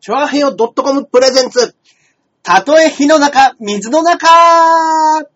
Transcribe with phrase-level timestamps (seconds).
[0.00, 1.74] チョアヘヨ .com プレゼンツ。
[2.42, 5.26] たとえ火の中、水の中は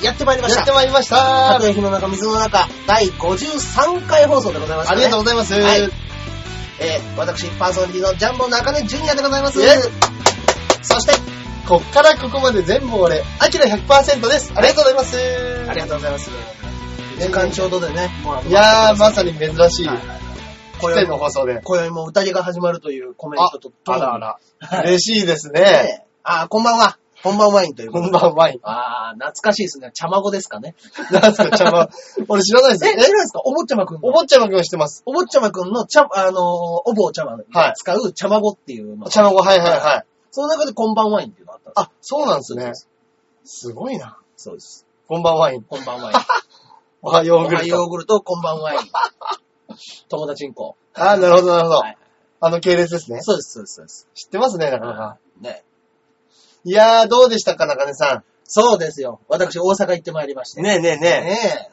[0.00, 0.58] い、やってまいりました。
[0.58, 5.54] やってまいりましたたとえ火の中、水の中、第53回放送でございます、ありがとうございます。
[5.54, 5.90] はい
[6.78, 9.70] えー、私、パーソナリティのジャンボ中根ジュニアでございますイェイ。
[10.82, 11.27] そして、
[11.68, 14.52] こっからここまで全部俺、アキラ100%です。
[14.56, 15.18] ありがとうございます。
[15.68, 16.30] ありがとうございます。
[17.20, 20.18] 時間ちょうどでね、もういやー、まさに珍しい、はいはいはい
[20.80, 21.60] 今宵の放送で。
[21.64, 24.38] 今宵も宴が始まるというコメントととあらあら。
[24.84, 25.60] 嬉しいですね。
[25.60, 26.98] ねあー、こんばんは。
[27.24, 28.10] こんばんワインというこんで。
[28.12, 28.60] ばんワイン。
[28.62, 29.90] あー、懐かしいですね。
[29.92, 30.76] 茶孫ですかね。
[31.10, 31.88] なんすか、茶葉。
[32.28, 33.42] 俺知らないえ、です知らないですか？
[33.44, 34.08] お坊ちゃまくんの。
[34.08, 35.02] お坊ちゃまくんしてます。
[35.04, 39.10] お坊ちゃまくんの茶、あのー、お坊ちゃまが使う茶孫っていうの。
[39.10, 40.04] 茶葉、はいはいはい。
[40.30, 42.72] その中でこんばんワインっていうったんですあ、そうなんですね。
[43.44, 44.18] すごいな。
[44.36, 44.86] そうです。
[45.06, 45.62] こんばんワイン。
[45.62, 46.18] こんばんワイン。
[47.02, 47.66] おはよおはうグルト。
[47.66, 48.80] ヨーグルト、こんばんワイン。
[50.08, 50.76] 友達んこ。
[50.94, 51.98] あー、なるほどなるほどはい。
[52.40, 53.20] あの系列ですね。
[53.22, 54.08] そうです、そうです、そうです。
[54.14, 55.18] 知ってますね、なかなか。
[55.40, 55.64] ね。
[56.64, 59.20] いやー、どうでしたか、中根さそうですよ。
[59.28, 60.60] 私、大阪行ってまいりまして。
[60.60, 60.64] ん。
[60.64, 61.70] ねえねえねねえ。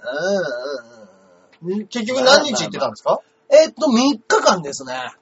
[1.63, 1.81] うんうんうん。
[1.81, 1.85] え。
[1.85, 3.19] 結局何日行ってたんですか？
[3.49, 5.13] えーっと、3日間ですね。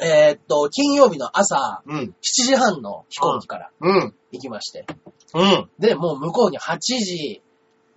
[0.00, 1.98] えーっと、金曜日の朝、うん。
[2.00, 4.14] 7時半の飛行機からうん。
[4.32, 4.86] 行きまして。
[5.34, 5.68] うん。
[5.78, 7.42] で、もう向こうに8時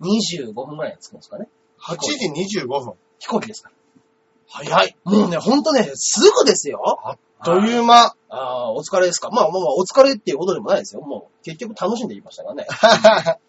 [0.00, 1.48] 25分ぐらいに着くんですかね。
[1.80, 2.94] 8時25分。
[3.18, 3.74] 飛行機ですから。
[4.48, 4.96] 早い。
[5.04, 6.80] もうね、ほんとね、すぐですよ。
[7.04, 8.06] あっという間。
[8.06, 9.30] ああ、お疲れですか。
[9.30, 11.02] まあまあまあ、お疲れっていうことでもないですよ。
[11.02, 12.66] もう、結局楽しんでいましたからね。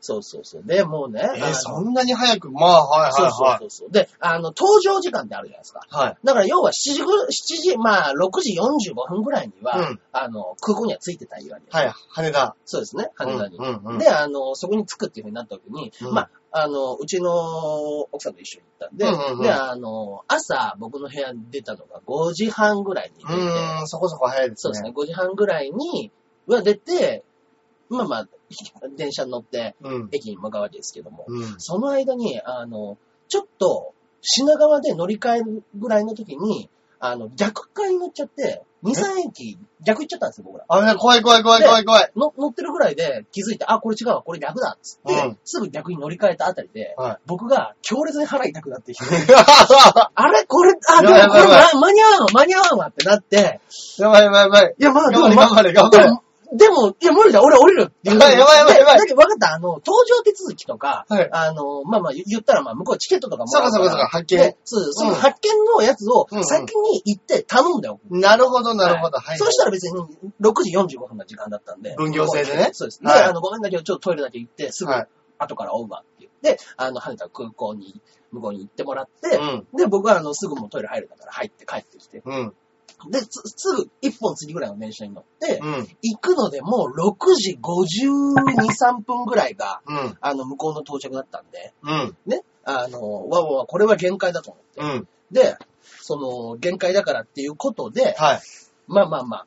[0.00, 0.62] そうそうそう。
[0.64, 1.30] で、もうね。
[1.36, 2.50] えー、そんなに早く？
[2.50, 3.58] まあ、はいそうはいはい。
[3.60, 3.90] そうそう。
[3.90, 5.86] で、あの、搭乗時間ってあるじゃないですか。
[5.90, 6.16] はい。
[6.24, 7.26] だから要は7時ぐ、7
[7.62, 11.76] 時、まあ、6時45分ぐらいには、うんあの、空港には着いてたわけです。
[11.76, 12.56] はい、羽田。
[12.64, 13.56] そうですね、羽田に。
[13.56, 24.60] うんうんうんで、あの、そこに着くっていうふうになった時に、うんまあ、あの、うちの奥さんと一緒に行ったんで、うんうんうんで、あの、朝、僕の部屋に出たのが5時半ぐらいにう出て、ーん、そこそこ早いですね。
[24.60, 26.10] そうですね、5時半ぐらいに、
[26.46, 27.24] は出て、
[27.90, 28.28] まあまあ、
[28.96, 30.08] 電車に乗って、うん。
[30.12, 31.54] 駅に向かうわけですけども、うん。
[31.58, 32.96] その間に、あの、
[33.28, 33.92] ちょっと、
[34.22, 36.70] 品川で乗り換えるぐらいの時に、
[37.00, 40.64] あの、逆側に乗っちゃって、2、3駅逆行っちゃったんですよ、僕ら。
[40.68, 42.10] あ、ね、怖い怖い怖い怖い怖い。
[42.16, 49.04] の乗ってるぐらいで気づいて、あ、これ違うわ、これ逆だっつって、うんすぐ逆に乗り換えたあたりで、はい僕が強烈に腹痛くなってきて、
[50.14, 50.44] あれ？
[50.44, 51.44] これ、あ、でもこれ
[51.78, 53.60] 間に合わんわ、間に合わんわってなって、
[53.98, 54.74] やばいやばいやばい。
[54.78, 58.18] いや、まあ、でも、ま頑張れ頑張れでも、いや、無理だ、俺降りるっていう。
[58.18, 64.56] やばいやばいやばいやばいでだけど分かった、あの、搭乗手続きとか、はいあの、まあまあ、言ったら、まあ、向こうチケットとかもそうかそうかそうか、発見で。
[64.64, 68.00] そう、そのうん発見のやつをうんうん先に行って頼んでおく。
[68.10, 69.18] なるほどなるほど。
[69.18, 69.38] はい。
[69.38, 69.92] そうしたら別に
[70.40, 71.94] 6時45分の時間だったんで。
[71.96, 73.00] 分業制でねそうです。
[73.00, 75.08] で、はいあの、ごめんだけど、ちょっとトイレだけ行って、すぐはい
[75.40, 78.00] 後から追うわって言って、あの、羽田空港に、
[78.30, 79.66] 向こうに行ってもらって、うん。
[79.76, 82.54] で、僕はあの、すぐもうトイレ入るだから入って帰ってきて、うん。
[83.08, 85.88] で、つすぐ1本次ぐらいの電車に乗って、うん。
[86.02, 88.34] 行くのでもう6時52、
[88.66, 90.18] 3分ぐらいが、うん。
[90.20, 92.16] あの、向こうの到着だったんで、うん。
[92.26, 94.80] ね、あの、わわわ、これは限界だと思って。
[94.80, 95.08] うん。
[95.30, 95.56] で、
[96.02, 98.40] その、限界だからっていうことで、はい。
[98.86, 99.46] まあまあまあ、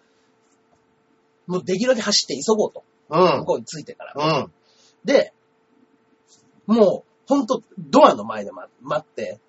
[1.47, 2.83] もうできるだけ走って急ごうと。
[3.09, 3.39] うん。
[3.39, 4.13] 向こうに着いてから。
[4.15, 4.51] うん。
[5.03, 5.33] で、
[6.65, 9.39] もう、ほんと、ドアの前で待待って、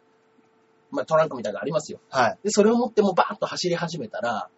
[0.94, 2.00] まあトランクみたいなのありますよ。
[2.10, 2.38] はい。
[2.44, 4.48] で、それを持ってもうバーッと走り始めたら、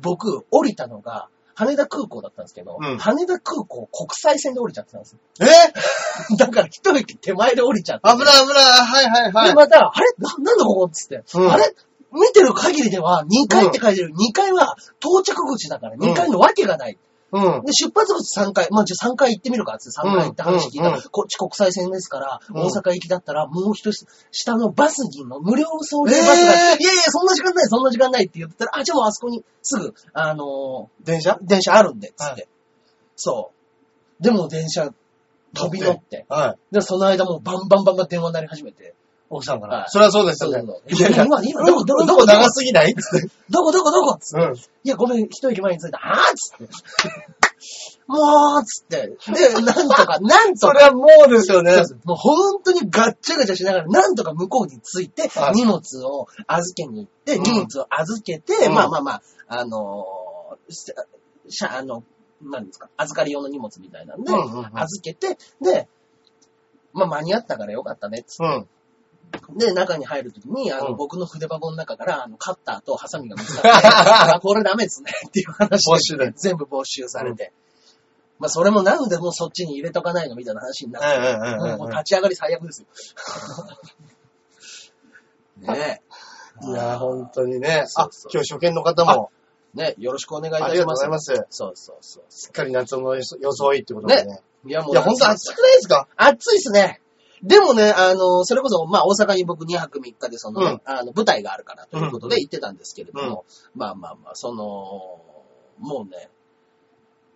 [0.00, 5.18] 僕、降りたのが、羽田空港だったんですけど、うん羽田空港国際線で降りちゃってたんですよ。
[5.42, 5.46] え？
[6.38, 8.08] だから一駅手前で降りちゃって。
[8.08, 8.64] 危ない危ない。
[8.64, 9.54] はいはいはで、い。
[9.54, 10.06] また、あれ？
[10.18, 11.22] な、なんだここっつって。
[11.34, 11.74] うんあれ？
[12.12, 14.12] 見てる限りでは2階って書いてる。
[14.14, 16.98] 2階は到着口だから2階のわけがない。
[17.32, 17.64] うん。
[17.64, 18.68] で、出発口3階。
[18.70, 31.32] まあ、じゃあ3階行ってみるかっつって3階行って話聞いたら、うんうんこっち国際線ですから、うん大阪行きだったらもう一つ下のバスにの無料送迎バスが、えーいやいや、そんな時間ない、そんな時間ないって言ったら、あ、じゃあもうあそこにすぐ、あの電車？
[31.32, 32.42] ー電車あるんで、つって。
[32.42, 32.48] は
[33.16, 33.52] そ
[34.20, 34.22] う。
[34.22, 34.90] でも電車
[35.54, 36.26] 飛び乗って。
[36.28, 36.74] はい。
[36.74, 38.94] で、その間もうバンバンバンバン電話鳴り始めて。
[39.30, 39.88] 奥さんかはいら。
[39.88, 40.62] それはそうですよね。
[40.88, 42.94] いやいや、今、今、どこ、どこ、どこ長すぎない？
[42.94, 43.28] つって。
[43.48, 44.18] どこ、どこ、どこ？
[44.20, 44.56] つってうん。
[44.56, 46.00] いや、ごめん、一駅前に着いた。
[46.02, 46.74] あーっつって。
[48.08, 49.06] もう、つって。
[49.32, 50.72] で、なんとか、 なんとか。
[50.72, 51.76] それはもうですよね。
[52.04, 60.92] もう本当にガッチャガチャしながら、なんとか向こうに着いては、い荷物を預けに行って、うん荷物を預けて、うんまあまあまあ、あのーし
[61.48, 62.02] しゃ、あの、
[62.42, 65.86] 何ですか、預かり用の荷物みたいなんで、うんうんうん預けて、で、
[66.92, 68.44] まあ間に合ったからよかったね、つって。
[68.44, 68.68] うん。
[69.56, 73.68] で、中に入るときに、あの、うん僕の筆箱の中から、あの、カッターとハサミが見つかって、
[74.34, 75.84] あこれダメですね、 っていう話
[76.16, 77.52] で全部没収されて。
[78.38, 82.86] まあそれもなんでもうそっちに入れとかないのみたいな話になって、うんうんうんうんもう立ち上がり最悪ですよ。
[85.74, 86.00] ね
[86.62, 86.66] え。
[86.66, 87.82] いや、本当にね。
[87.84, 89.30] あそうそう、今日初見の方も、
[89.74, 91.26] ねよろしくお願いいたありがとうごします。
[91.26, 91.46] ざいます。
[91.50, 92.24] そうそうそう。
[92.28, 94.40] すっかり夏の装いってことでね。
[94.66, 96.08] いやもいや、本当暑くないですか？
[96.16, 97.00] 暑いっすね。
[97.42, 103.44] でもね、あの、それこそ、まあ、大阪に僕2泊3日で、そのね、あの、舞台があるからということで行ってたんですけれども、
[103.74, 104.64] まあまあまあ、その、
[105.78, 106.28] もうね、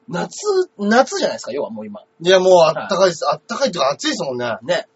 [0.09, 0.37] 夏、
[0.79, 2.03] 夏じゃないですか、要はもう今。
[2.21, 3.25] いや、もうあったかいです。
[3.29, 4.59] あったかいっていうか暑いですもんね。
[4.63, 4.87] ね。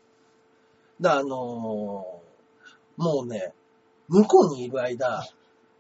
[1.01, 2.19] だあのー
[2.99, 3.53] もうね、
[4.09, 5.25] 向こうにいる間、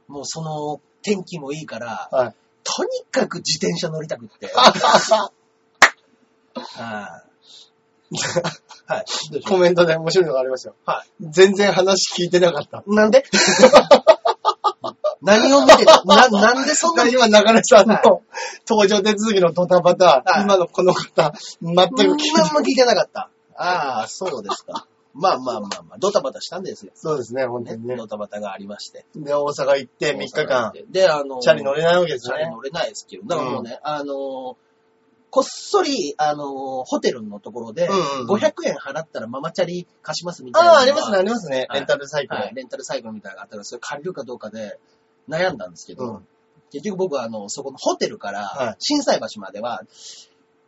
[0.07, 2.35] もうその天気もいいから、はい。
[2.63, 4.47] とにかく自転車乗りたくって。
[6.55, 7.28] はい。
[8.87, 9.05] はい。
[9.43, 10.75] コメントで面白いのがありますよ。
[10.87, 12.83] は全然話聞いてなかった。
[12.87, 13.25] うなんで？
[15.21, 16.03] 何を見てた？
[16.05, 17.05] な、なんでそんな？
[17.05, 18.03] に今、中根さんのはい
[18.69, 21.83] 登場手続きのドタバタ、はい今のこの方、全く
[22.15, 23.31] 聞いて何も聞いてなかった。
[23.57, 24.87] ああ、そうですか。
[25.15, 26.93] まあまあまあまあ、ドタバタしたんですよ。
[26.95, 27.97] そうですね、本当ねにね。
[27.97, 29.05] ドタバタがありまして。
[29.17, 32.37] で、大阪行って3日間、で、あの、チャリ乗れないわけですね。
[32.37, 34.57] チャリ乗れないですけど、だからもうね、あの、
[35.31, 40.73] こっそり、あの、ホテルのところで、うんうんうん500円払ったらママチャリ貸しますみたいな。
[40.73, 41.67] ああ、ありますね、ありますね。
[41.69, 42.41] はいレンタルサイクル。
[42.41, 44.79] はい、レンタルサイクルみたいなのがあったから、それ借りるかどうかで
[45.29, 46.27] 悩んだんですけど、うん
[46.71, 49.83] 結局僕はあの、そこのホテルかはらい、震災橋までは、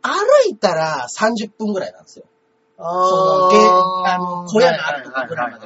[0.01, 0.11] 歩
[0.49, 2.25] いたら30分ぐらいなんですよ。
[2.81, 5.65] あそのゲあの小屋があるとこぐらいまで。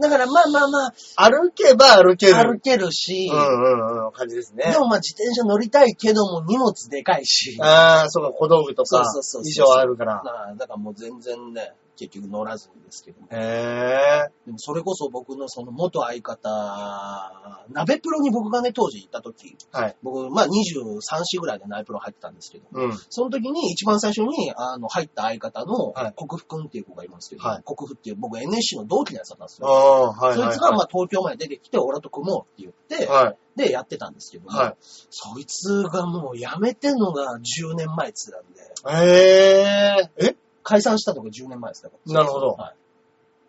[0.00, 2.52] だからまあまあまい歩けば歩けあ、る。
[2.54, 4.70] 歩けるし、うんうんうん、感じですね。
[4.72, 4.78] で。
[4.78, 9.66] もまあ自転車乗りたいけども荷物でかいし、ああ、そうか、小道具とか、そうそうそう衣そう。
[9.66, 10.22] 装あるから。
[10.24, 13.26] まあだからもう全然ね、結局乗らずにですけども。
[13.32, 14.32] へえ。
[14.46, 19.96] でもそれこそ僕のその元相方、鍋プロに僕がね、当時行った時、はい。
[20.02, 22.92] 僕、まあ23、4ぐらいで鍋プロ入ってたんですけど、うん。
[23.10, 29.72] その時に一番最初にあの入った相方のはい国府くんっていう子がいますけど、はい国府っていう僕 NSC の同期のやつだったんですあよ。
[29.72, 30.36] あ、はい。
[30.36, 33.36] そいつがまはあ東京まで出てきて、俺と組もうって言って、はい。
[33.56, 40.28] でやってたんですけども、はいそいつがもう辞めてんのが10年前って言ってたんで、へえ。
[40.28, 40.36] え？
[40.68, 42.12] 解散したのが10年前ですから。
[42.12, 42.74] なるほどは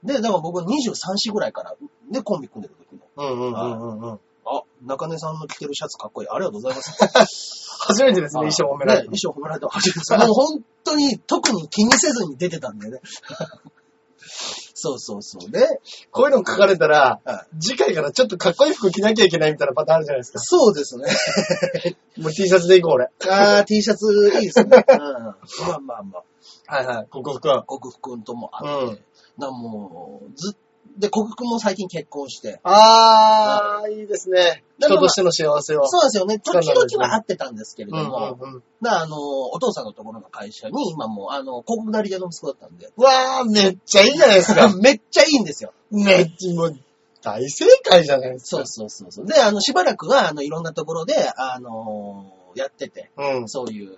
[0.03, 0.07] い。
[0.07, 0.93] で、だから僕23、
[1.29, 1.75] 4ぐらいから、
[2.09, 3.01] で、コンビ組んでる時の。
[3.17, 4.19] うんうんうんうんうん。
[4.45, 6.29] あ、中根さんの着てるシャツかっこいい。
[6.29, 7.75] ありがとうございます。
[7.81, 9.17] 初めてですね、衣装褒められねて。
[9.17, 10.13] 衣装褒められたの初めてです。
[10.13, 13.01] もう本当に特に気にせずに出てたんだよね。
[14.73, 15.51] そうそうそう。
[15.51, 15.81] で、
[16.11, 20.39] こういうの書かれたら、はい次回からちょっとかっこいい服着なきゃいけないみたいなパターンあるじゃないですか。
[20.39, 21.05] そうですね。
[22.17, 23.09] もう T シャツで行こう、俺。
[23.27, 24.85] あー、T シャツいいですね。
[24.87, 25.03] うん。
[25.03, 25.35] ま
[25.75, 26.23] あまあまあ。
[26.67, 27.07] はいはい。
[27.11, 27.63] 国服は。
[27.63, 28.85] 国福くんともあって。
[28.85, 28.99] うん
[29.37, 30.57] なもう、ずっ
[30.99, 32.59] で、国福くんも最近結婚して。
[32.63, 34.63] あー、いいですね。
[34.79, 35.87] 人としての幸せを。
[35.87, 36.39] そうなんですよね。
[36.39, 38.63] 時々は会ってたんですけれどうんも、うんうん。
[38.81, 44.69] だからあの、お父さんのところの会社に、今もう、あの、広告なり屋の息子だったんで、うわー、めっちゃいいじゃないですか。
[44.75, 45.73] めっちゃいいんですよ。
[45.89, 46.77] めっちゃ、もう、
[47.21, 48.57] 大正解じゃないですか。
[48.57, 49.25] そうそうそうそう。
[49.25, 52.25] で、あの、しばらくは、あの、いろんなところで、あの
[52.55, 53.49] やってて、うん。
[53.49, 53.97] そういう、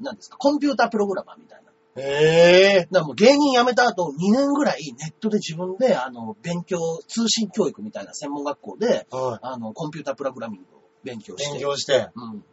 [0.00, 1.61] なんですか、コンピュータープログラマーみたい
[1.96, 2.02] な。
[2.02, 2.78] へえ。
[2.80, 11.38] だからもう芸人辞めた後、2年ぐらいネットで自分で、あの、勉強、通信教育みたいな専門学校で、はあの、コンピュータープログラミングを勉強い。
[11.38, 11.50] して。
[11.52, 12.08] 勉強して。
[12.14, 12.44] うん。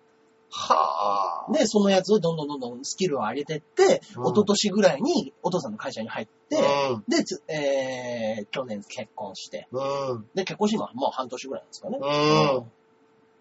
[0.52, 1.52] はあ。
[1.54, 7.04] で、そのやつをどんどんどんどんスキルを上げてって、うん一昨年ぐらいにお父さんの会社に入って、うん。
[7.08, 9.80] で、つえー、去年結婚して、う
[10.16, 10.26] ん。
[10.34, 12.00] で、結婚して今もう半年ぐらいなんですかね。
[12.02, 12.72] うん。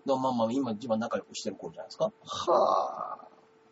[0.06, 2.12] でまあまあ、今一番仲良くしてる頃じゃないですか。
[2.24, 3.27] はあ。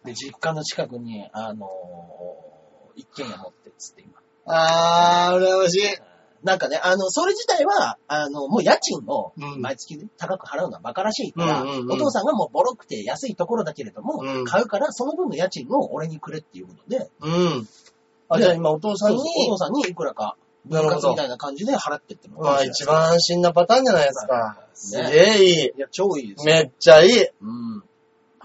[0.06, 2.46] で、実家の近くに、あのー
[2.98, 4.12] 一軒家持ってっつって今。
[4.46, 5.80] あー、羨ましい。
[6.42, 17.68] なんかね、あの、それ自体は、あの、もう家賃をうん毎月ね高く払うのは馬鹿らしいから、うんうんうんお父さんがもうボロくて安いところだけれども、うん買うからその分の家賃を俺にくれっていうことで、うん。
[18.28, 24.58] あ、じゃあ今お父さんに、お父さんにいくらか分割みたいな感じで払ってってるのまあ一番安心なパターンじゃないですか。
[24.74, 25.72] すげえいい。
[25.76, 26.54] いや、超いいですよ。
[26.54, 27.10] めっちゃいい。
[27.40, 27.65] うん。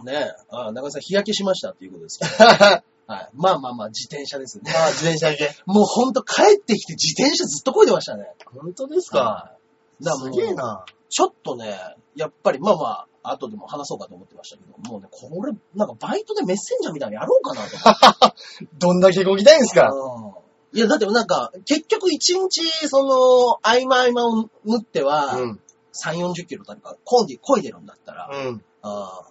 [0.03, 2.31] ねえ、あ中井さん日焼けしましたっていうことですけど。
[2.49, 3.29] あ はい。
[3.33, 4.71] まあまあまあ、自転車ですね。
[4.71, 5.53] ー、自転車系。
[5.65, 8.25] もうほんと帰ってきて自転車ずっと漕いでましたね。
[8.61, 9.19] 本当ですか？
[9.19, 9.51] は
[9.99, 10.03] い。
[10.03, 10.85] だからすげえな。
[11.09, 11.77] ちょっとね、
[12.15, 12.87] やっぱりまあま
[13.23, 18.67] あ、後でも話そうかと思ってましたけど、もうね、これ、なんかバイトでメッセンジャーみたいなのやろうかなと思って。
[18.79, 19.89] どんだけ動きたいんですか？
[19.91, 20.33] うん
[20.73, 25.59] いや、だってなんか、結局一日、その、合間合間を縫っては、うん。
[25.93, 28.63] 3、40キロとか、こいで、こいでるんだったら、うん。
[28.81, 29.30] あー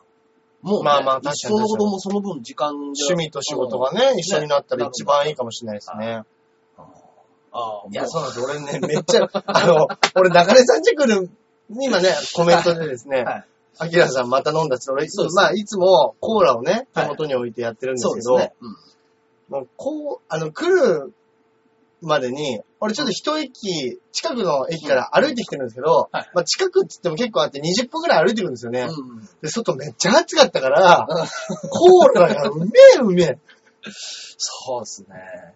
[0.62, 2.76] もう、ね、まあまあ確かにそのこともその分時間で。
[2.76, 6.22] 趣味と仕事がね、一緒になったら一番いいかもしれないですね。
[7.52, 8.40] ああ、いや、もそうなんです。
[8.40, 11.30] 俺ね、めっちゃ、 あの、俺、中根さんち来る、
[11.70, 13.44] 今ね、コメントでですね、はい
[13.78, 18.54] アキラさんまた飲んだって、俺、そうまあ、いつもコーラをね、手はい元に置いてやってるんですけど、そうですね。
[18.60, 18.90] うん
[19.50, 21.12] もうこう、あの、来る
[22.02, 28.82] までに、俺ちょっと一駅、近くの駅から歩いてきてるんですけど、はいまあ近くって言っても結構あって20分くらい歩いてるんですよね。
[28.88, 31.06] うんで、外めっちゃ暑かったから、
[31.70, 32.66] コーラがうめ
[32.96, 33.38] えうめえ。
[34.38, 35.54] そうですね。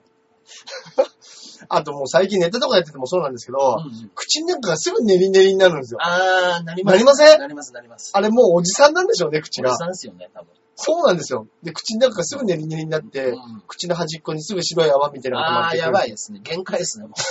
[1.69, 5.99] あともう最近ネタとかやっててもそうなんですけど、うん口の中がすぐネリネリになるんですよ。
[6.03, 6.95] あー、なります。
[6.95, 7.41] なりません？
[7.41, 8.11] なります、なります。
[8.15, 9.79] あれもうおじさんなんでしょうね、口がおじ。
[9.79, 10.49] さんですよね、多分。
[10.77, 11.47] そうなんですよ。
[11.63, 16.41] で、口の中がすぐネリネリになって、うん口の端っこにすぐ白い泡みたいなのが溜まってくるやばいですね。
[16.43, 17.15] 限界ですね、も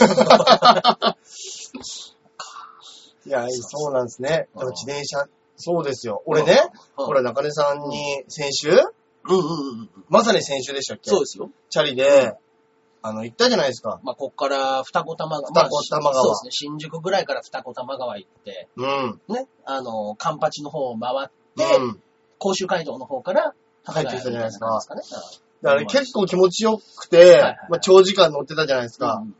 [3.25, 4.47] いや、そうなんですね。
[4.53, 6.23] うんでも自転車、そうですよ。
[6.25, 6.59] 俺ね、
[6.97, 9.89] うんほら、中根さんに先週、うんうんうんうん。
[10.09, 11.09] まさに先週でしたっけ？
[11.09, 11.49] そうですよ。
[11.69, 12.37] チャリで、
[13.01, 13.99] あの、行ったじゃないですか。
[14.03, 15.63] まあ、こっから二子玉川。
[15.65, 16.69] 二子玉川まあそうですね。
[16.69, 19.21] 新宿ぐらいから二子玉川行って、うん。
[19.29, 22.01] ね、あの、カンパチの方を回って、うん。
[22.39, 23.53] 甲州街道の方から、
[23.85, 24.79] 帰ってきたじゃないですか。
[25.61, 29.21] だから結構気持ちよくて、いはいまあ、長時間乗ってたじゃないですか。
[29.23, 29.35] うん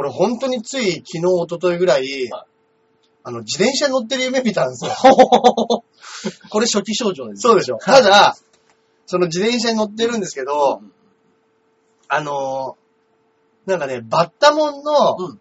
[0.00, 2.46] 俺本当につい昨日、一昨日ぐらい、はい
[3.24, 4.92] あの、自転車乗ってる夢見たんですよ。
[6.50, 7.40] これ初期症状です。
[7.40, 7.78] そうでしょ。
[7.78, 8.36] ただ、
[9.06, 10.92] その自転車に乗ってるんですけど、うん
[12.06, 15.40] あのーなんかね、バッタモンの、うん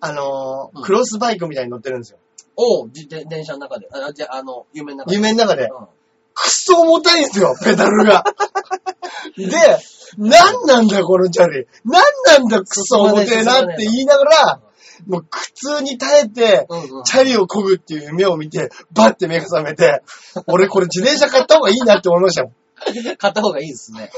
[0.00, 2.18] あのクロスバイクみたいに乗ってるんですよ。
[2.56, 3.88] おう、自転電車の中で。
[3.92, 5.16] あ、じゃあ、あの、夢の中で。
[5.16, 5.64] 夢の中で。
[5.64, 5.86] うん
[6.34, 8.24] くっそ重たいんですよ、ペダルが。
[9.38, 9.46] で、
[10.18, 11.66] なんなんだこのチャリ。
[11.84, 14.60] なんなんだくっそ重てえなって言いながら、
[15.06, 16.66] もう苦痛に耐えて。
[17.04, 20.02] チャリを漕ぐっていう夢を見て、バッて目が覚めて、
[20.46, 22.52] 俺これ自転車買った方がいいなって思いましたもん。
[23.16, 24.10] 買った方がいいですね。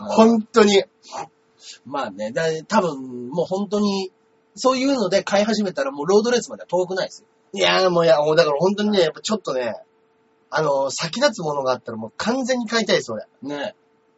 [0.00, 0.84] うん本当に。
[1.86, 4.12] まあね、だ多分、もう本当に、
[4.54, 7.28] そういうので買い始めたらもうロードレースまでは遠くないですよ。
[7.56, 9.74] いやーもういや、もうだから本当にね、やっぱちょっとね、
[10.50, 13.26] あのー先立つものがあったらもう完全に買いたいです、俺。
[13.42, 13.74] ね。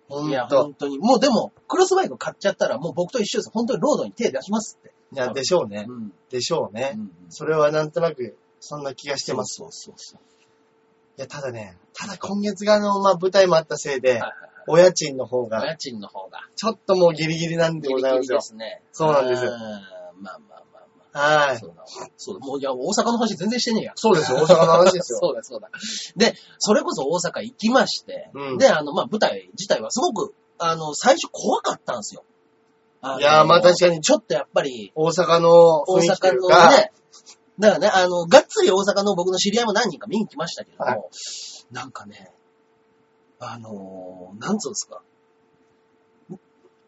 [0.08, 0.62] ほんいや、と。
[0.62, 0.98] 本当に。
[0.98, 3.50] もうでも、クロスバイク買っちゃったらもう僕と一緒です。
[3.50, 4.92] 本当にロードに手出しますって。
[5.12, 5.86] いや、でしょうね。
[5.88, 6.12] うん。
[6.30, 6.92] でしょうね。
[6.96, 9.56] うんそれはなんとなく、そんな気がしてます。
[9.56, 10.20] そうそうそう
[11.18, 14.32] いや、ただね、ただ今月があの、まあ、舞台もあったせいで、はいはい
[14.70, 15.46] お家賃の方はい。
[15.46, 16.40] おが、家賃の方が。
[16.54, 18.42] ちょっともうギリギリなんでギリギリございますよで。
[18.42, 18.82] すね。
[18.92, 19.82] そうなんですよあーまあまあ
[20.22, 20.57] まあまあ。
[21.12, 21.58] はい。
[21.58, 21.84] そうだ。
[22.16, 22.46] そうだ。
[22.46, 23.92] もう、いや、大阪の話全然してねえや。
[23.96, 25.18] そうですよ、大阪の話ですよ。
[25.22, 25.70] そうだ、そうだ。
[26.16, 32.24] で、それこそ大阪行きまして、うんで、あの、まあ、舞台自体はすごく、あの、最初怖かったんですよ。
[33.00, 36.92] いやーまあ確かにちょっとやっぱり、大阪の大阪のね、
[37.58, 41.02] だからね、あの、がっつり大阪の僕の知り合いも何人か見に来ましたけども、はい
[41.70, 42.32] なんかね、
[43.40, 45.02] あのーなんつうんですか。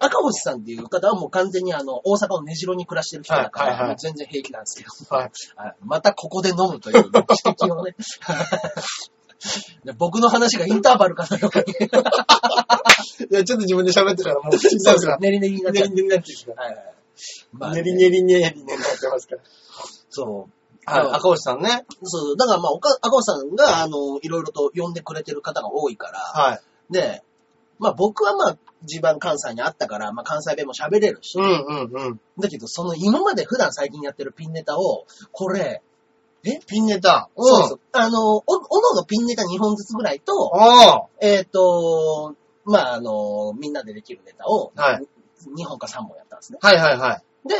[0.00, 7.94] 赤星さんっていう方はもう完全にあの、大阪の根城に暮らしてる人だから、はいはいはい全然平気なんですけど、はいはいまたここで飲むという指摘をね。
[9.84, 11.72] で僕の話がインターバルかのように。
[13.30, 15.88] いや、ちょっと自分で喋ってからもう口になるから、練り練りになっちゃう。
[15.88, 16.94] 練り練りになってるかはいはい
[17.52, 17.72] まら。
[17.72, 19.42] あね練り練り練り練りになってますから。
[20.10, 20.52] そう。
[20.84, 21.84] はい、うん赤星さんね。
[22.02, 26.60] そう、だからまあ、赤星さんが、あの、いろいろと呼んでくれてる方が多いから、はい。
[26.90, 27.22] で、
[27.80, 32.20] まあ僕はまあ、地盤関西にあったから、まあ関西弁も喋れるし、うんうんうん。
[32.38, 35.82] だけど、その今まで普段最近やってるピンネタを、これ、
[36.42, 37.28] ピンネタ。
[37.36, 37.44] うん。
[37.44, 45.06] そうそう、あの、お、おののピンネタ2本ずつぐらいと、あえっ、と、まああの、みんなでできるネタを、はい
[45.56, 46.58] 2本か3本やったんですね。
[46.60, 46.66] あ。
[46.66, 47.48] はいはいはい。
[47.48, 47.54] で、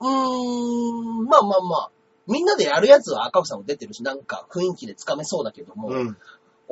[0.00, 1.90] うーん、まあまあまあ、
[2.26, 6.16] みんなでやるやつは赤星さんも出てるし、なんか雰囲気でつかめそうだけども、うん。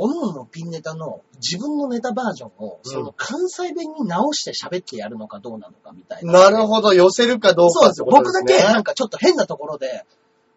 [0.00, 6.50] おのおのピンネタの自分のネタバージョンを、その関西弁に直して喋ってやるのかどうなのかみたいな。
[6.50, 8.06] なるほど、寄せるかどうそうですよ。
[8.08, 8.32] 僕。
[8.32, 10.06] だけなんかちょっと変なところで、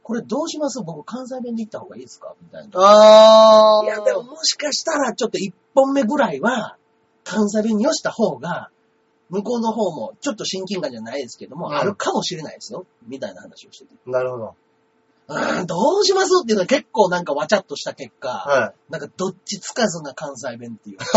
[0.04, 0.82] これどうします？
[0.84, 2.36] 僕関西弁で言った方がいいですか？
[2.40, 2.70] みたいな。
[2.76, 3.86] あー。
[3.86, 6.78] いや、でももしかしたらちょっと一本目ぐらいは、
[7.24, 8.70] 関西弁に寄した方が、
[9.30, 12.86] 向こうの方もちょっと親近感じゃないですけども、うんあるかもしれないですよ。
[13.08, 13.96] みたいな話をしてて。
[14.06, 14.56] なるほど。
[15.32, 18.92] うーん、どうしますっていうのは結構なんかわちゃっとした結果、はい。
[18.92, 20.98] なんかどっちつかずな関西弁っていう。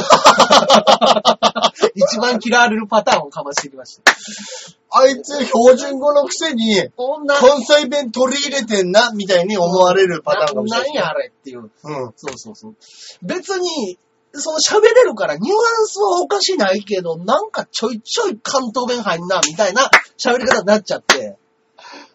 [1.94, 4.12] 一番嫌われるパターンをかましてきました。
[4.90, 6.88] あいつ標準語のくせに、
[7.40, 10.88] 関西弁取り入れてんな、みたいに思われるパターンかもしれない。
[10.90, 11.62] 何やあれっていう。
[11.62, 11.70] うん。
[12.16, 12.76] そうそうそう。
[13.22, 13.98] 別に、
[14.36, 21.36] その喋れるからニュアンスはおかしないけど、なんかちょいちょい関東弁入んな、みたいな喋り方になっちゃって。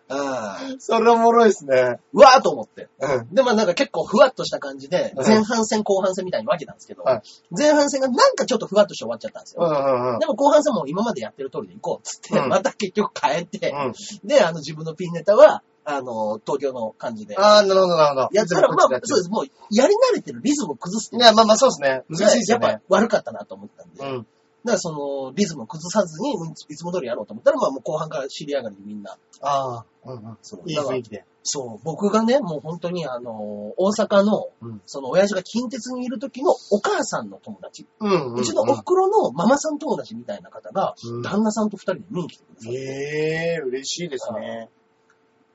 [0.09, 0.79] うん。
[0.79, 1.99] それおもろいですね。
[2.13, 2.89] うわーと思って。
[2.99, 3.33] うん。
[3.33, 7.21] で、まあなんか結構ふわっとした感じで、うん前半戦後半戦みたいに分けたんですけど、はい
[7.55, 9.63] 前半戦がなんかちょっとふわっとして終わっちゃったんですよ。
[9.63, 10.19] うんうんうん。
[10.19, 14.27] でも後半戦も今までやってる通りで行こうっつって、うんまた結局変えて、うん。
[14.27, 17.35] で、あの自分のピンネタは、あの、東京の感じで。
[17.37, 18.29] ああ、なるほど、なるほど。
[18.33, 19.29] やったら、まあ、そうでです。
[19.29, 22.03] もう、やり慣れてるリズムを崩すいや、まあまあそうですね。
[22.09, 22.95] 難しいですよねやっぱ。
[22.95, 24.05] 悪かったなと思ったんで。
[24.05, 24.27] うん。
[24.65, 26.33] だからその、リズムを崩さずに、
[26.67, 29.17] いつも通りやろうと思ったら、まあもう後半から知り上がりにみんな。
[29.41, 30.37] ああ、うんうん。
[30.41, 31.25] そういい雰囲気で。
[31.43, 42.77] そう、僕がね、もう本当にあの、大阪の、うんその親父が近鉄にいる時のお母さんの友達、うんうん、うちのお袋のママさん友達みたいな方が、うん旦那さんと二人で見に来てくださって。
[42.77, 44.69] ええ嬉しいですね。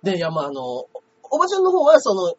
[0.02, 0.88] で、いや、まああの、お
[1.30, 2.34] おばちゃんの方は、その、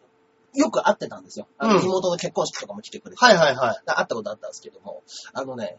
[0.55, 1.47] よく会ってたんですよ。
[1.57, 3.23] あのうん妹の結婚式とかも来てくれて。
[3.23, 3.81] はいはいはい。
[3.85, 5.03] 会ったことあったんですけども、
[5.33, 5.77] あのね、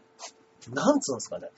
[0.71, 1.49] なんつうんですかね。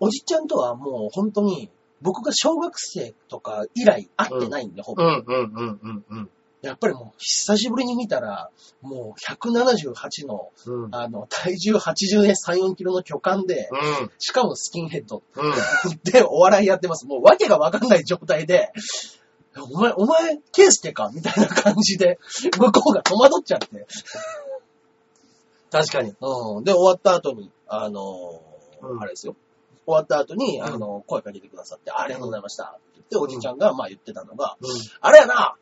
[0.00, 5.02] おじちゃんとはもう本当に、僕が小学生とか以来会ってないんで、ほぼ。
[5.02, 6.30] うんうんうんうんうん。
[6.62, 8.50] やっぱりもう久しぶりに見たら、
[8.82, 10.94] もう178の、うん。
[10.94, 14.10] あの、体重80年3、4キロの巨漢で、うん。
[14.18, 15.52] しかもスキンヘッドうん。
[16.04, 17.06] でお笑いやってます。
[17.06, 18.72] もう訳がわかんない状態で、
[19.58, 22.18] お前、お前、ケイスケかみたいな感じで、
[22.56, 23.86] 向こうが戸惑っちゃって。
[25.70, 26.14] 確かに。
[26.20, 26.64] うん。
[26.64, 29.36] で、終わった後に、あのーうんあれですよ。
[29.86, 32.64] 終わった後に、うんあの、声かけてくださって、ありがとうございました。
[32.64, 34.68] って言って、おじちゃんが、まあ言ってたのが、うん。
[35.00, 35.54] あれやな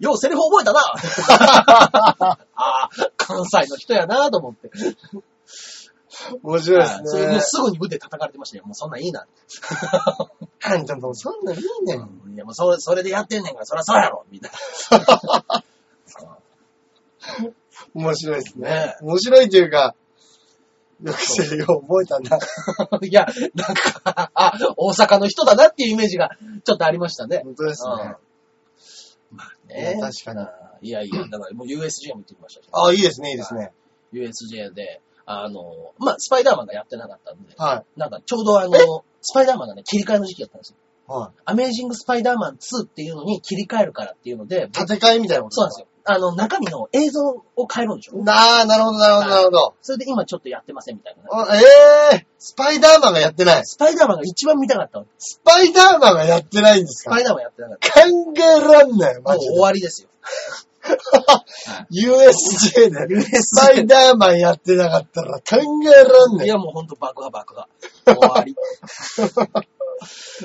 [0.00, 0.80] ようセリフ覚えたな
[2.56, 4.70] ああ、関西の人やなと思って。
[6.42, 7.40] 面白いですはいそれも。
[7.40, 8.64] すぐに部で叩かれてましたよ。
[8.64, 9.26] もうそんなんいいな。
[10.62, 12.00] あんちゃんともそんなんいいねん。
[12.26, 14.50] うんいや、もうそれ、それでやってんねんから、そりゃそうやろみたい
[14.90, 15.64] な。
[17.94, 18.68] 面白いですね。
[18.68, 19.94] ね面白いというか、
[21.04, 22.38] よくセリフを覚えたんだ。
[23.02, 26.30] いや、なんか、あ、大阪の人だなっていうイメージが
[26.64, 27.42] ちょっとありましたね。
[27.44, 28.16] 本当ですね。
[29.30, 29.98] まあね。
[30.00, 30.34] 確か
[30.80, 33.72] にいやいや、だからもう USJ も行ってきましたし、ああ、いいですね、いいですね。
[34.12, 40.76] USJ で、あの、まあ、スパイダーマンがやってなかったんで、はなんかちょうどあの、スパイダーマンがね、切り替えの時期だったんですよ。
[41.16, 41.20] い。
[41.20, 41.40] はい。
[41.44, 45.86] アメージングスパイダーマン2っていうのに切り替えるからっていうので、建て替えみたいなことそうなんですよ。
[46.06, 47.24] あの、中身の映像
[47.56, 48.16] を変えるんでしょ？
[48.22, 49.74] なあ、なるほど、なるほど、なるほど。
[49.80, 51.56] それで今ちょっとやってませんみたいなね、あ
[52.12, 53.64] ええスパイダーマンがやってない。
[53.64, 55.06] スパイダーマンが一番見たかったの。
[55.18, 57.10] スパイダーマンがやってないんですか？
[57.12, 57.92] スパイダーマンやってなかった。
[58.02, 60.08] 考えらんない、もうマジ終わりですよ。
[61.90, 65.58] USJ で、スパイダーマンやってなかったら考え
[66.04, 66.48] らんないい。
[66.50, 67.66] や、もうほんと爆破爆破。
[68.04, 68.54] 終わり。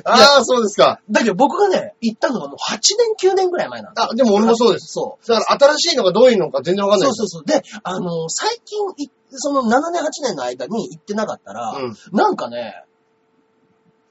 [0.03, 1.01] ああ、そうですか。
[1.09, 2.77] だけど僕がね、行ったのがもう8
[3.19, 4.11] 年9年ぐらい前なんですよ。
[4.11, 4.91] あ、でも俺もそうです。
[4.91, 5.27] そう。
[5.27, 7.09] だから新しいのがどういうのか全然わかんない。
[7.09, 7.45] そうそうそう。
[7.45, 11.95] で、あの、最近い、その7年8年の間に行ってなかったら、うん。
[12.11, 12.83] なんかね、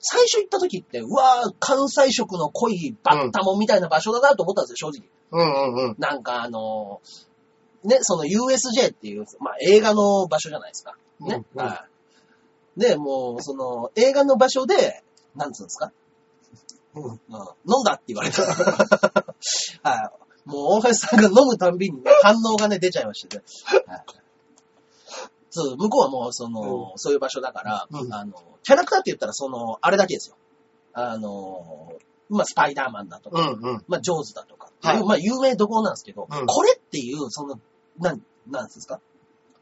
[0.00, 5.08] 最初行った時って、うわー関西色の濃いバッタモンみたいな場所だなと思ったんですよ、正直。
[5.30, 5.96] うんうんうん。
[5.98, 7.00] なんかあの、
[7.84, 10.96] ね、その USJ っていう、まあ映画の場所じゃないですか。
[11.20, 11.44] ね。
[11.54, 11.87] うんうんは
[12.76, 12.80] い。
[12.80, 15.02] で、もう、その、映画の場所で、
[15.34, 15.92] なんつうんですか？
[16.94, 18.42] うんうん、飲んだって言われた。
[19.82, 20.12] は
[20.46, 20.48] い。
[20.48, 23.42] もう、大橋さんが飲むたんびにね、反応がね、出ちゃいましてね。
[23.86, 24.04] はい
[25.50, 30.36] そう、向こうはもう、その、そういう場所だから、うんあの、キャラクターって言ったら、その、あれだけですよ。
[30.92, 31.94] あの、
[32.28, 33.84] まあ、スパイダーマンだとか、うんうん。
[33.88, 37.58] まあ、ジョーズだとか、はいまあ、有名どころなんですけど、うんこれっていう、その、
[37.98, 39.00] なん、なんですか？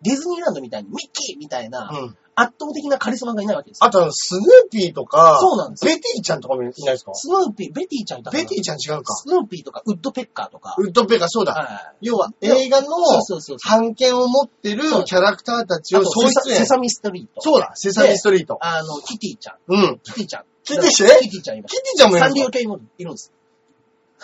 [0.02, 2.16] ディズニーランドみたいにミッキーみたいなうん。
[2.38, 3.86] 圧倒的なカリスマがいないわけですよ。
[3.86, 5.94] あとスヌーピーとか、そうなんですよ。
[5.94, 7.14] ベティちゃんとかもいないですか？
[7.14, 9.14] スヌーピー、ベティちゃんいたかなベティちゃん違うか。
[9.14, 10.76] スヌーピーとかウッドペッカーとか。
[10.78, 11.54] ウッドペガ、そうだ。
[11.54, 11.64] は
[12.00, 12.06] い。
[12.06, 13.80] 要は映画のそうそうそうそう。
[13.80, 16.58] 版権を持ってるそうキャラクターたちをあと総出演。
[16.58, 17.40] セサミストリート。
[17.40, 18.58] そうだ、セサミストリート。
[18.60, 19.56] あの、キティちゃん。
[19.68, 19.98] うん。
[20.02, 20.44] キティちゃん。
[20.62, 22.26] キティちゃんキティちゃんいましキティちゃんもいた。
[22.26, 23.32] るんですかサンリオ系もいるんです。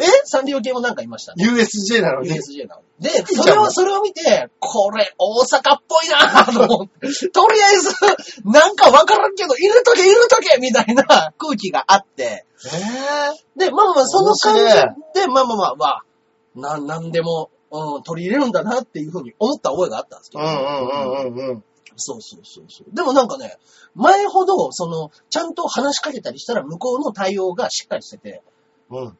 [0.01, 0.05] え？
[0.25, 1.45] サンリオ系もなんかいましたね。
[1.45, 2.31] ?USJ なのに。
[2.31, 3.11] USJ なので。
[3.11, 7.91] で、それを、それを見て、これ、大阪っぽいなぁと思って、 とりあえず、
[8.45, 16.05] なんかわからんけど、いるとけ、いるとけみたいな 空気があって、えで、まあまあ、その感じで、まあまあまあ、まあ、
[16.55, 20.45] な、なんでも、うん、取り入れるんだなっていうふうに思った覚えがあったんですけど。
[20.45, 21.65] うんうんうんうんうん。
[21.97, 22.95] そうそうそうそう。
[22.95, 23.57] でもなんかね、
[23.95, 28.43] 前ほど、その、ちゃんと話しかけたりしたら向こうの対応がしっかりしてて、
[28.91, 29.19] うん。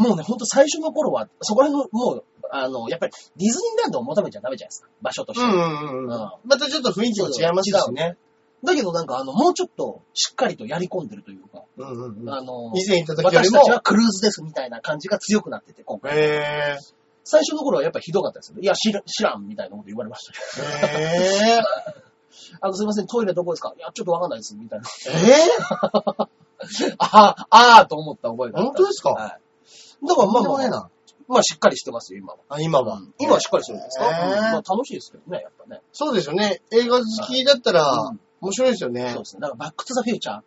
[0.00, 4.88] もうね、ほんと最初の頃は、そこら辺の、もう、あの、やっぱりディズニーランドを求めちゃダメじゃないですか。
[5.02, 5.44] 場所として。
[5.44, 6.10] うんうんうん。
[6.10, 8.16] うんまたちょっと雰囲気も違いますしね。
[8.62, 12.30] だけどなんか、あの、もうちょっとしっかりとやり込んでるというか、うんうんうん。
[12.30, 13.70] あの、以前行った時よりも私たち。
[13.70, 16.12] はクルーズですみたいな感じが強くなってて、今回。
[16.18, 16.76] へ
[17.24, 18.62] 最初の頃はやっぱりひどかったですよね。
[18.62, 20.62] いや、知ら知らんみたいなこと言われました。
[20.88, 21.62] へぇ
[22.60, 23.72] あの、すいません、トイレどこですか？
[23.76, 24.86] いや、ちょっとわかんないです、みたいな。
[24.86, 24.90] ー。
[25.30, 26.26] え
[26.98, 28.72] ああ、ああと思った覚えがあった。
[28.72, 29.10] 本当ですか？
[29.12, 29.40] はい。
[30.06, 30.90] だからぇまあまあ、まあ。
[31.28, 32.38] まあしっかりしてますよ、今は。
[32.48, 33.00] あ、今は。
[33.18, 35.80] 今はしっかりしてるんですか、へーうんまあ楽しいですけどね、やっぱね。
[35.92, 36.60] そうですよね。
[36.72, 39.18] 映画好きだったらうん、面白いですよねそう。
[39.20, 39.40] ですね。
[39.42, 40.42] だからバックトゥザフューチャー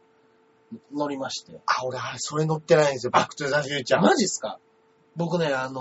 [0.93, 1.61] 乗りまして。
[1.65, 3.11] あ、俺、あれ、それ乗ってないんですよ。
[3.11, 4.01] バックトゥザフューチャー。
[4.01, 4.59] マジっすか？
[5.15, 5.79] 僕ね、あのー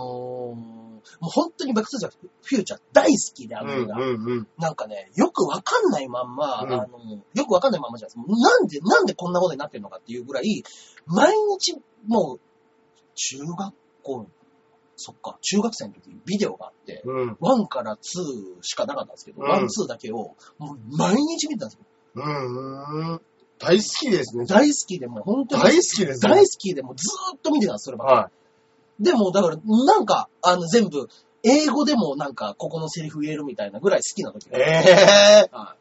[1.18, 3.96] もう本当にバックトゥザフューチャー大好きで、あの映画。
[3.96, 4.48] うんうん。
[4.56, 7.00] なんかね、よくわかんないまんま、うんあの、
[7.34, 10.62] よくわかんないまんまじゃないですなんで、なんでこんなことになってるのかっていうぐらい、
[11.06, 12.40] 毎日、もう、
[13.14, 14.26] 中学校、
[14.96, 17.32] そっか、中学生の時ビデオがあって、うん。
[17.40, 21.84] 1から2しかなかったんですけど、うん1、2だけを、もう毎日見てたんですよ。
[22.14, 23.20] うん。
[23.58, 24.44] 大好きですね。
[24.46, 25.62] 大好きでもう本当に。
[25.62, 28.30] 大好きですね大好きでもうずーっと見てたんです、そればっかりは
[29.00, 31.08] でも、だから、なんか、あの、全部、
[31.42, 34.50] 英語でもなんか、ここのセリフ言えるみたいなぐらい好きな時い。
[34.50, 35.76] がええは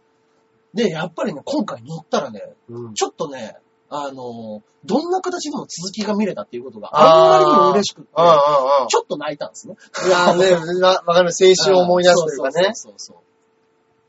[0.74, 0.78] い。
[0.78, 2.94] で、やっぱりね、今回乗ったらね、うん。
[2.94, 3.58] ちょっとね、
[3.94, 8.88] あの、どんな形でも続きが見れたっていうことがあんまりにも嬉しくって、うんうんうん。
[8.88, 9.76] ちょっと泣いたんですね。
[10.08, 11.32] いやーね、わわかる。
[11.38, 12.72] 青春を思い出すというかね。
[12.74, 13.18] そうそうそう。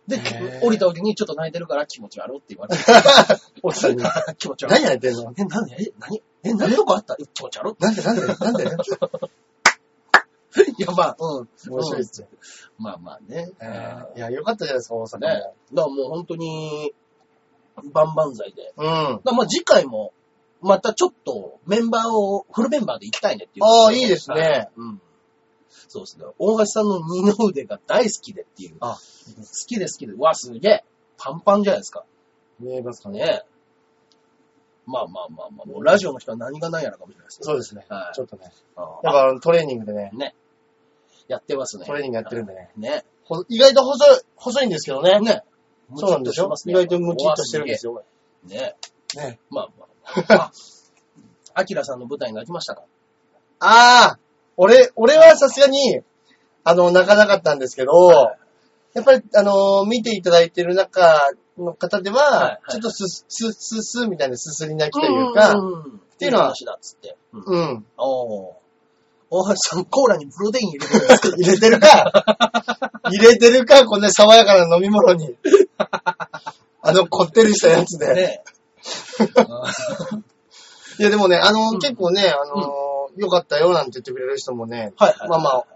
[0.09, 0.21] で、
[0.63, 2.83] 降りた時にちょっと泣いてるから気持ち悪いって言われて。
[3.63, 4.05] 奥さんに。
[4.39, 4.75] 気持ち悪い。
[4.75, 5.33] 何やってんの？
[5.37, 6.23] え、なんでえ、何？
[6.45, 7.17] え、何とかあった？
[7.19, 8.65] え気持ち悪いなんでなんでなんで？
[10.79, 11.49] いや、まあ、うん。
[11.71, 12.27] 面白いっすよ。
[12.79, 13.51] まあまあね。
[13.61, 15.27] えーいや、よかったじゃないですか、大阪ね。
[15.29, 16.93] だからもう本当に、
[17.93, 18.73] 万々歳で。
[18.77, 18.85] うん。
[18.85, 20.13] だからまあ次回も、
[20.61, 23.65] またちょっとメンバーを、フルメンバーで行きたいねっていう。
[23.65, 24.41] ああ、いいですね。
[24.41, 25.01] はいうん。
[25.89, 26.25] そうですね。
[26.39, 28.77] 大橋さんの二の腕が大好きでっていう。
[28.81, 28.99] あ好
[29.67, 30.13] きで好きで。
[30.13, 30.85] うわ、すげえ。
[31.19, 32.05] パンパンじゃないですか。
[32.61, 33.21] 見えますかね。
[33.21, 33.43] ね
[34.87, 37.51] まあまあまあまあ、もうラジオの人は何が何やらかもしれないですけど。
[37.51, 37.87] そうですね。
[37.89, 38.51] はいちょっとね。
[38.77, 40.35] あやっぱあのトレーニングでね、ね。
[41.29, 41.87] やってますね。
[41.87, 42.71] トレーニングやってるんでね。
[42.77, 43.05] ね。
[43.25, 45.21] ほ意外と細い、細いんですけどね。
[45.21, 45.45] ね。
[45.97, 47.93] そうなんでしょ意外とムキッとしてるんですよ。
[47.93, 48.05] よ。
[48.45, 48.75] ね。
[49.17, 49.39] ね。
[49.51, 49.87] まあま
[50.37, 50.51] あ。
[50.51, 50.53] あ、
[51.55, 52.83] アキラさんの舞台に泣きましたか？
[53.61, 54.19] ああ
[54.57, 56.01] 俺、俺はさすがに、
[56.65, 58.39] あの、泣かなかったんですけど、はい
[58.95, 61.19] やっぱり、あのー見ていただいてる中
[61.57, 65.83] の方では、はいはいちょっとスススススみたいなすすり泣きというか、んんん
[66.15, 67.17] っていうのは話だっつって。
[67.33, 67.87] うんうん。
[67.97, 68.55] おー
[69.31, 71.07] 大橋さん、コーラにプロテイン入れてる。
[71.41, 75.37] 入れてるか入れてるかこんな爽やかな飲み物に。
[76.85, 78.15] あの、こってりしたやつで。
[78.15, 78.45] ね。
[80.99, 82.83] いや、でもね、あの、うん結構ね、あのー
[83.17, 85.29] よかったよなんて言ってくれる人もね、はいはい。
[85.29, 85.67] まあまあ、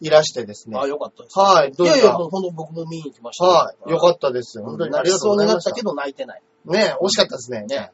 [0.00, 0.78] いらしてですね。
[0.80, 1.38] あ、よかったです。
[1.38, 3.44] はい、どうぞいやいや、もうほんと僕も見に行きました。
[3.44, 4.64] はい、よかっったですよ。
[4.64, 5.76] 本当にありがとうそうになっございましたた。
[5.76, 6.42] けど泣いてない。
[6.64, 7.66] ね、惜しかったですね。
[7.66, 7.92] ね。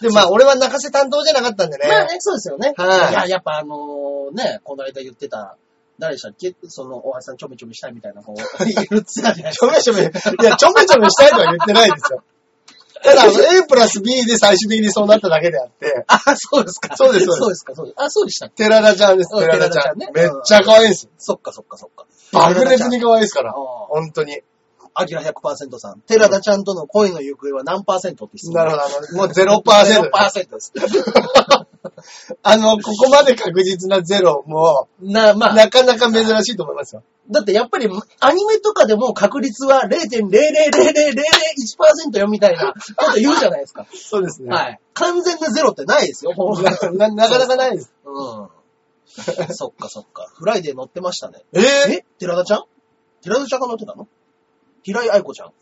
[0.00, 1.88] で、まあ、俺は泣かせ担当じゃなかったんでね。
[1.88, 2.74] まあね、そうですよね。
[2.76, 5.56] はいいや、やっぱあのね、この間言ってた、
[6.00, 6.54] 誰でしたっけ？
[6.68, 10.04] その、大橋さんちょめちょめしたいみたいな、こう、 言ってたじゃないですちょめちょめ、い
[10.44, 12.22] や、ちょめちょめしたいとは言ってないですよ。
[13.02, 16.96] ただ、あ の A プラス B で最終的にそうなっただけであって、あ、そうですか。
[16.96, 17.94] そうですそうですそうですか、そうです。
[17.98, 18.64] あ、そうでしたっけ？
[18.64, 19.98] 寺田ちゃんです、うん寺田ちゃん。
[19.98, 21.08] 寺田ちゃんねめっちゃ可愛いです。
[21.18, 22.06] そっかそっかそっか。
[22.32, 23.50] 爆裂に可愛いですから。
[23.50, 24.40] あ本当に。
[24.92, 26.00] あきら100%さん。
[26.00, 29.62] 寺田ちゃんとの恋の行方は何パーセントって質問なるほど、あの、もう0%。
[29.62, 30.72] 0%です。
[32.42, 37.02] あの、ここまで確実なゼロも、な、まあ、なかなか珍しいと思いますよ。
[37.30, 37.88] だってやっぱり
[38.20, 43.86] アニメとかでも確率は0.0000001%よみたいなこと言うじゃないですか。
[43.94, 44.50] そうですね。
[44.52, 44.80] はい。
[44.94, 46.32] 完全なゼロってないですよ。
[46.36, 46.52] な
[47.08, 47.92] ななかなかないです。
[48.04, 48.48] うん。
[49.54, 50.26] そっかそっか。
[50.34, 51.42] フライデー乗ってましたね。
[51.52, 51.62] えー？
[51.98, 52.04] え？
[52.18, 52.64] 寺田ちゃん？
[53.22, 54.08] 寺田ちゃんが乗ってたの？
[54.82, 55.52] 平井愛子ちゃん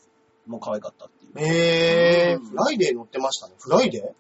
[0.47, 1.33] も可愛かったっていう。
[1.37, 3.55] えー、うんフライデー乗ってましたね。
[3.59, 4.15] フライデ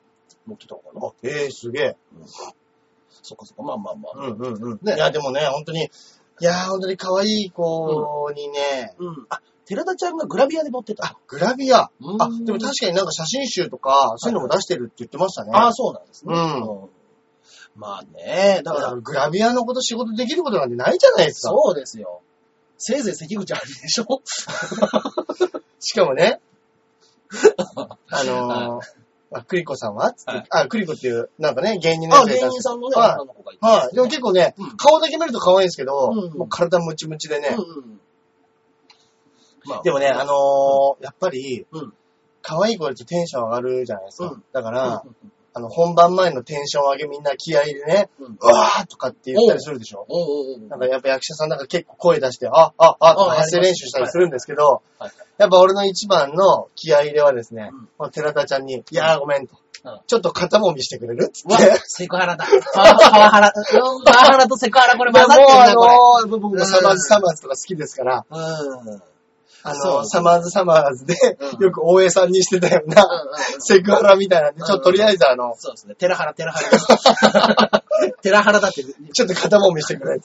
[0.48, 1.96] 乗ってたのかなーあ、えー、すげえ。
[3.22, 3.62] そっかそっか。
[3.62, 4.26] まあまあまあ。
[4.28, 4.78] うんうんうん。
[4.82, 9.26] ねいや、でもね、本当に、いやー、本当に可愛い子にね、うん。
[9.28, 11.90] あ、寺田ちゃんがグラビアで乗ってたあ、グラビア。
[12.00, 12.16] の。
[12.22, 15.50] あ、でも確かになんか写真集とか、そういうのも出してるって言ってましたね。
[15.52, 16.34] ああ、そうなんですね。
[16.34, 16.88] うん
[17.76, 21.50] まあね、だか、らら、グラビアのこと仕事できることなんてないじゃないですか。
[21.50, 22.22] そうですよ。
[22.76, 24.22] せいぜい関口ありでしょ
[25.78, 26.40] しかもね、
[28.08, 28.84] あのー、
[29.32, 30.12] あ、クリコさんは？
[30.12, 33.66] つってはいあ、クリコっていう、なんかね、芸人のあ、芸人さんのね、はい女の子がいて。
[33.66, 33.94] はい。
[33.94, 37.56] でも結構ね、うん顔だけ見ると可愛いんですけど、うんもう体ムチムチでね。
[37.56, 38.00] うんうん。
[39.64, 41.92] まあでもね、あのー、やっぱり、うん
[42.40, 44.30] 可愛い子だとテンション上がるじゃないですか。
[44.30, 50.06] うんだから、うんあの、本番前のテンション上げみんな気合いでね、うんうわーとかって言ったりするでしょ？
[50.68, 59.54] なんかやっぱ役者さんなんか結構声出して、あ、あ、あ、とかあ発声練習したりするんですけど、はいやっぱ俺の一番の気合い入れはですね、うんまあ寺田ちゃんに、いやーごめんと。
[59.54, 61.26] うんちょっと肩もみしてくれる？
[61.28, 62.44] っつって。、セクハラだ。
[62.74, 63.52] パワハラ。
[63.54, 65.74] うんパワハラとセクハラこれ混ざってるな、これ。
[65.74, 68.36] もうあのー、僕もサマーズサマーズとか好きですから、う
[68.96, 69.02] ん。
[69.62, 71.14] あのー、サマーズサマーズで、
[71.54, 73.04] うんよく大江さんにしてたような、
[73.58, 75.94] セクハラみたいなんで、ちょっととりあえずあの、そうですね。
[75.96, 77.82] テラハラ、テラハラ。
[78.22, 78.84] テラハラだって。
[78.84, 80.16] ちょっと肩もみしてくれ。
[80.16, 80.22] うー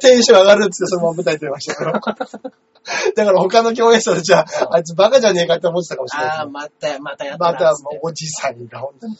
[0.00, 1.92] テンション上がるってそのまま舞台出ましたよ。
[3.16, 6.50] だから他の共演者たちは、あいつバカじゃねえかって思ってたかもしれないああ、ね。
[6.52, 9.16] また、またやったまたおじさんが本当に。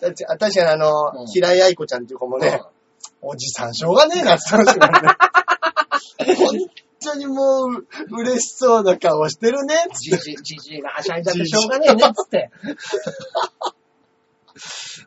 [0.00, 2.62] だって確かにあの、うん平井愛子ちゃんっていう子もね、
[3.22, 5.02] おじさんしょうがねえなって言ってましたから
[6.28, 6.36] ね。
[6.36, 6.54] 本
[7.00, 9.74] 当にもう、嬉しそうな顔してるね。
[9.92, 12.50] じじ、じじいがはしゃいだってしょうがねえね、つって。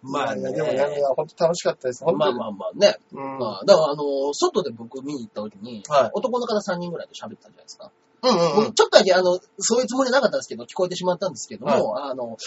[0.02, 0.42] まあね。
[0.42, 2.04] いやでもね、いや本当楽しかったです。
[2.04, 2.38] 本当に。
[2.38, 2.98] まあまあまあね。
[3.12, 3.40] うん。
[3.40, 7.92] まあ、だからあの、外で僕見に行った時に、はい男の方3人ぐらいと喋ってたじゃないですか。
[8.22, 8.74] うんうんうん僕。
[8.74, 12.38] ちょっとだけあの、そういうつもりなかったんですけど、聞こえてしまったんですけども、あの、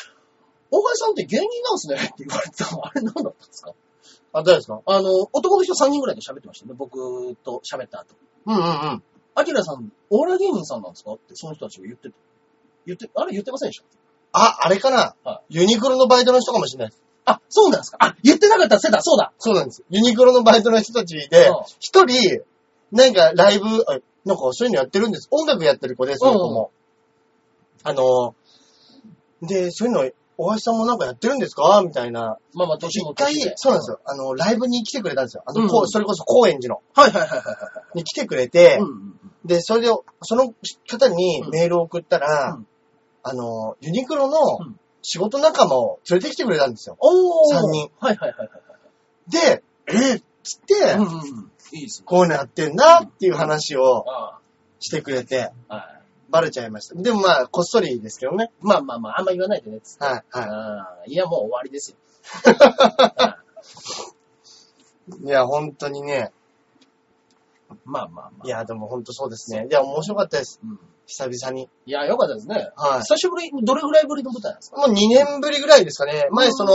[0.70, 3.72] 大橋さんって芸人なんすねって言われてたの、あれ何だったんですか？
[4.32, 4.80] あ、誰ですか？
[4.86, 8.14] あの、男の人3人ぐらいと喋ってましたよね、僕と喋った後。
[8.46, 9.02] うんうんうん。
[9.34, 11.12] アキラさん、お笑い芸人さんなんですか？
[11.12, 12.14] ってその人たちが言ってて。
[12.84, 13.86] 言って、あれ言ってませんでした？
[14.32, 17.02] あ、あれかな、はユニクロのバイトの人かもしれないです。
[17.24, 17.98] あ、そうなんですか？
[18.00, 19.84] あ、言ってなかったらせだ、そうだそうなんです。
[19.90, 22.42] ユニクロのバイトの人たちでうん、一人、
[22.90, 25.28] なんかライブ、あなんかそういうのやってるんです。
[25.30, 26.70] 音楽やってる子で、その子も。
[27.84, 28.34] あの、
[29.42, 31.82] で、そういうの、大橋さんもなんかやってるんですか？
[31.84, 32.38] みたいな。
[32.54, 34.00] まあまあ、年も一回そうなんですよ。
[34.04, 35.42] あの、ライブに来てくれたんですよ。
[35.46, 36.82] あの、うんそれこそ高円寺の。
[36.94, 39.11] はいはいはいはいはに来てくれてうんうん。
[39.44, 39.88] で、それで、
[40.22, 40.54] その
[40.88, 42.66] 方にメールを送ったら、うん
[43.24, 46.96] あの、ユニクロのうん仕事仲間を連れてきてくれたんですよ。
[47.00, 47.90] おー三人。
[47.98, 48.50] はいはいはいはい
[49.28, 50.94] で、えっつって、はい。
[50.94, 51.50] うんうんうん。
[51.72, 52.04] いいですね。
[52.06, 54.38] こういうのやってんなっていう話をあ
[54.78, 56.02] してくれて、あはい。
[56.30, 56.94] バレちゃいました。
[56.94, 58.50] でもまあ、こっそりですけどね。
[58.60, 60.04] まあまあまあ、あんま言わないでね、つって。
[60.04, 61.96] はい、はああいや、もう終わりですよ。
[65.20, 65.26] い。
[65.26, 66.32] いや、本当にね。
[67.84, 68.46] まあまあまあ。
[68.46, 69.66] いや、でも本当そうですね。
[69.68, 70.60] いや、面白かったです。
[70.62, 70.78] うん。
[71.06, 71.68] 久々に。
[71.86, 72.70] いや、よかったですね。
[72.76, 73.00] はい。
[73.00, 74.76] 久しぶり、どれぐらいぶりの舞台なんですか？
[74.76, 76.28] もう2年ぶりぐらいですかね。
[76.30, 76.72] 前その、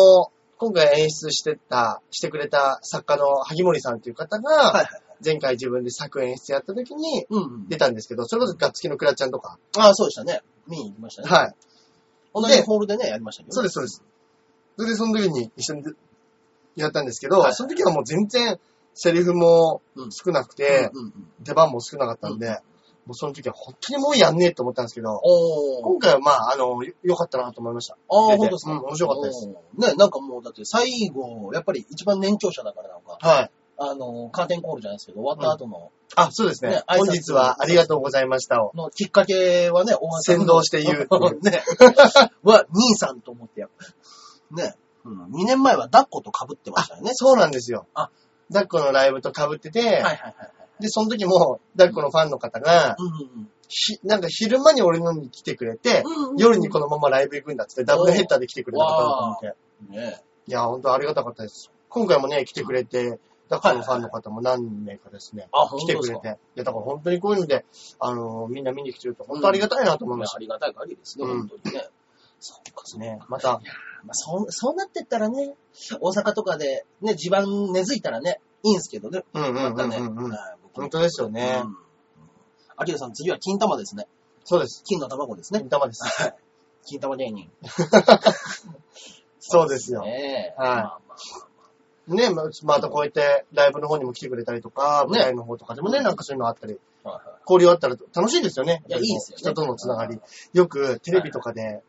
[0.57, 4.87] 今回演出してた、してくれた作家の萩森さんという方が、はいはい。
[5.23, 7.25] 前回自分で作演出やった時に。
[7.69, 9.57] 出たんですけど、それこそガッツキのクラちゃんとか。
[9.77, 10.41] ああ、そうでしたね。
[10.67, 11.29] 見に行きましたね。
[11.29, 11.55] はい。
[12.33, 13.53] 同じホールでね、やりましたけど。
[13.53, 14.03] そうです、そうです。
[14.75, 15.83] それでその時に一緒に
[16.75, 18.59] やったんですけど、はいその時はもう全然
[18.97, 20.91] セリフもうん少なくて。
[21.41, 22.57] 出番も少なかったんで、うん
[23.07, 25.21] もうその時は本当にもうやんねえと思ったんですけど。
[25.81, 27.93] 今回はまあ、あの、よ良かったなと思いました。
[27.93, 29.47] ああ、本当ですか、うん面白かったです。
[29.47, 29.55] ね、
[29.95, 33.51] なんかもう、だって最後、やっぱり一番年長者だからなんか、はい。
[33.79, 36.81] あの、カーテンコールじゃないですけど、終わった後の、あ、そうですね。
[36.87, 38.71] 本日はありがとうございましたを。
[38.75, 41.07] のきっかけはね、大橋さん先導して言う
[41.43, 41.63] ね。
[42.43, 44.55] は、兄さんと思ってやっぱ。
[44.55, 44.75] ね。
[45.05, 45.23] うん。
[45.31, 47.11] 2年前は抱っこと被ってましたよね。
[47.13, 47.85] そうなんですよ。
[47.93, 48.09] あ
[48.51, 50.33] ダッコのライブと被ってて、はいはいはいはい。
[50.83, 56.37] で、その時も、ダッコのファンの方が、うんうんひなんか昼間に俺のに来てくれて、うんうん。
[56.37, 59.55] 夜にこのままライブ行くんだっつって、ダブルヘッダーで来てくれた方だと思って。
[59.89, 60.21] ね。
[60.47, 61.69] いや、本当ありがたかったです。
[61.89, 66.19] 今回もね、来てくれて、ダッコのファンの方も何名かですね、あ、本来当ですか？
[66.19, 66.39] てくれて。
[66.55, 67.65] いや、だから本当にこういうので、
[67.99, 70.37] あの、みんな見に来てると、本当ありがたいなと思いました。
[70.37, 71.87] ありがたい限りですね、うん本当にね。
[72.39, 73.61] そうか、そうね、また、
[74.03, 75.55] まあ、そう、そうなってったらね、
[75.99, 79.23] 大阪とかでね、地盤根付いたらね、いいんですけどね。
[79.33, 79.97] うんうんうんまたね。
[79.97, 80.31] うんうん。
[80.31, 81.77] はい僕本当ですよねうん。
[82.75, 84.07] アキラさん、次は金玉ですね。
[84.43, 84.83] そうです。
[84.85, 85.59] 金の卵ですね。
[85.59, 86.03] 金玉です。
[86.03, 86.35] はい。
[86.85, 87.49] 金玉芸人。
[89.39, 90.03] そうですよ。
[90.03, 90.61] ねえ。
[90.61, 91.17] はいまあまあ
[92.07, 98.83] ね、ままたこうやってライブの方にも来てくれたりとか、ね舞台の方とかでもね、なんかそういうのあったり、まあはいはい交流あったら楽しいですよね。
[98.87, 100.19] いやいいですよね人とのつながり。
[100.53, 101.81] よくテレビとかでうん、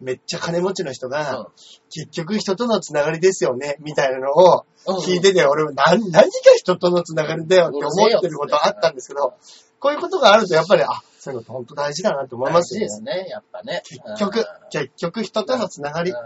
[0.00, 1.48] めっちゃ金持ちの人うんが、
[1.90, 9.34] 結局人とのつながりですよね、みたいなのをうん聞いてて、俺も何、何が人とのつながりだよって思ってることあったんですけど、
[9.80, 12.86] こういうことがあるとやっぱり、あ、そういうの本当大事だなって思いますよね。
[12.86, 13.82] 大事ですね、やっぱね。
[13.84, 16.10] 結局、結局人とのつながり。
[16.10, 16.16] うん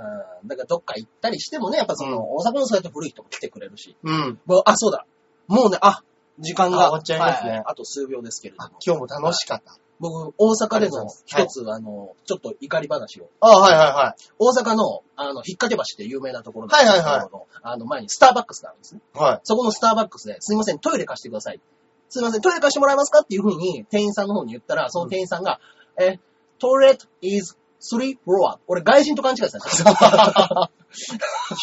[0.45, 3.97] だからどっか行ったりしてもね、やっぱその、大阪のそうやって古い人も来てくれるし。
[4.03, 4.41] うん。
[4.45, 5.07] もうあ、そうだ。
[5.47, 6.03] もうね、あ、
[6.41, 6.79] 時間が。
[6.79, 8.77] あ終わっちゃいますねはあと数秒ですけれどあも。
[8.85, 9.77] 今日も楽しかった。
[10.03, 13.31] 僕、大阪でのありがとうございます一つ、あの、ちょっと怒り話を。
[13.41, 14.23] あはいはいはい。
[14.37, 17.29] 大阪の、あの、引っ掛け橋って有名なところはいはいはいい。
[17.63, 19.01] あの、前にスターバックスがあるんですね。
[19.15, 19.41] はい。
[19.45, 21.61] そこのスターバックスで、すいません、トイレ貸してください。
[22.09, 25.61] すいません、トイレ貸してもらえますかっていう風に店員さんの方に言ったら、その店員さんが、
[25.97, 26.19] え、
[26.59, 28.59] トイレット is three floor.
[28.67, 30.71] 俺外人と勘違いしたんですよ。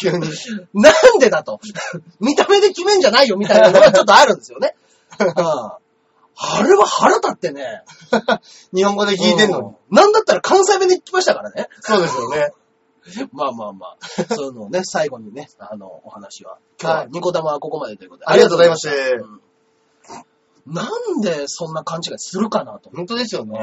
[0.00, 0.28] 急に。
[0.72, 1.60] なんでだと。
[2.20, 4.76] 見た目で決めんじゃないよみたいなのがちょっとあるんですよね。
[5.20, 5.89] うん
[6.42, 7.82] あれは腹立ってね。
[8.74, 9.68] 日本語で聞いてんのに。
[9.68, 11.68] うんなんだったら関西弁で聞きましたからね。
[11.80, 12.52] そうですよね。
[13.32, 14.34] まあまあまあ。
[14.34, 16.58] そういうのをね、最後にね、あの、お話は。
[16.80, 18.26] 今日ははいニコ玉はここまでということで。
[18.26, 19.40] ありがとうございますうん
[20.66, 23.44] なんでそんな勘違いするかなと思本当ですよ。
[23.44, 23.58] ね。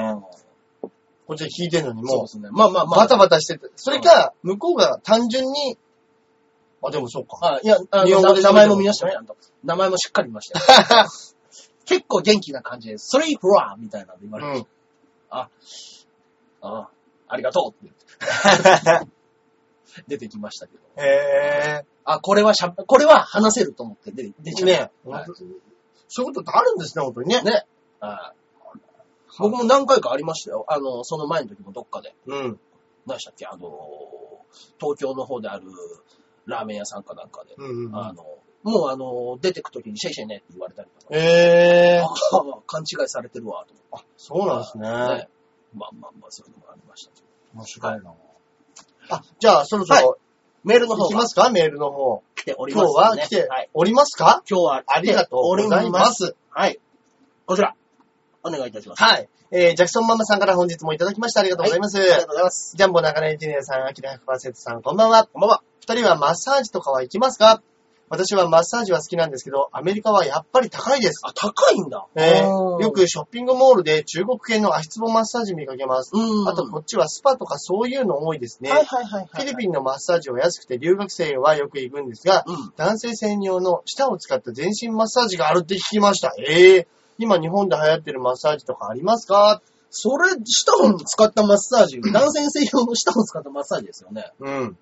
[0.82, 2.50] こっちで聞いてんのにもそうですね。
[2.52, 3.00] まあまあう、まあ。
[3.02, 3.70] バタバタしてて。
[3.76, 5.78] それか、向こうが単純に、
[6.84, 7.38] あ、でもそうか。
[7.42, 9.38] あいや、あの日本語で名前も見ましたよ、ちゃんと。
[9.64, 11.08] 名前もしっかり見ましたよ。
[11.88, 13.08] 結構元気な感じです。
[13.08, 14.68] スリーフロアみたいなの言われて、うん。
[15.32, 15.50] あ
[16.62, 16.90] あ、
[17.28, 17.94] ありがとうって
[18.84, 19.08] 言って。
[20.08, 20.84] 出てきましたけど。
[20.98, 25.10] へあ、これはしゃ、これは話せると思って出出ちゃぇった。
[25.10, 25.26] ねはい
[26.10, 27.42] そういうことってあるんですね、本当にね。
[27.42, 27.66] ね。
[28.00, 28.38] はい
[29.40, 30.66] 僕も何回かありましたよ。
[30.68, 32.16] あの、その前の時もどっかで。
[32.26, 32.60] うん。
[33.06, 33.46] 何でしたっけ？
[33.46, 33.70] あの、
[34.80, 35.66] 東京の方である
[36.46, 37.54] ラーメン屋さんかなんかで。
[37.56, 38.24] うんうんうんあの、
[38.68, 41.16] もうあの、出てく時にシェイシェイねって言われたりとか。
[41.16, 44.08] へぇああ、 勘違いされてるわ、と思って。
[44.18, 44.88] そうなんですね。
[44.90, 45.30] ね
[45.74, 47.28] まあまあまあ、そういうのもありましたけど。
[47.54, 48.14] 面白いな。
[49.10, 50.18] あ、じゃあ、そろそろ、
[50.64, 51.50] メールの方がいきますか？
[51.50, 52.24] メールの方。
[52.36, 53.22] 来ております、今日ね。
[53.22, 53.70] は来てはい。
[53.74, 54.44] おりますか？
[54.50, 56.36] 今日はありがとうございます。
[56.50, 56.80] はい。
[57.46, 57.74] こちら。
[58.44, 59.02] お願いいたします。
[59.04, 59.30] はい。
[59.52, 61.40] えー、ジャクソンママさんから本日もいただきました。
[61.40, 61.98] ありがとうございます。
[61.98, 62.76] ありがとうございます。
[62.76, 65.26] ジャンボ中根エンジニアさん、アキラ100%さん、こんばんは。
[65.28, 65.64] こんばんは。
[65.80, 67.62] 二人はマッサージとかは行きますか？
[68.10, 71.22] 私はマッサージは好きなんですけど、アメリカはやっぱり高いです。
[71.26, 72.06] あ、高いんだ。
[72.16, 76.12] えーうんよくショッピングモールで中国系の足つぼマッサージ見かけます。
[76.14, 76.48] うん。
[76.48, 78.70] あとこっちはスパとかそういうの多いですね。
[78.70, 79.28] はいはいはいはい。
[79.32, 82.74] フィリピンのマッサージは安くて留学生はよく行くんですが、うん。
[82.78, 86.34] 男性専用の舌を使った全身マッサージがあるって聞きました。
[86.38, 89.62] ええ今日本で流行ってるマッサージとかありますか？
[89.90, 94.32] それ、舌を使ったマッサージ、男性専用の舌を使ったマッサージですよね。
[94.40, 94.78] うん。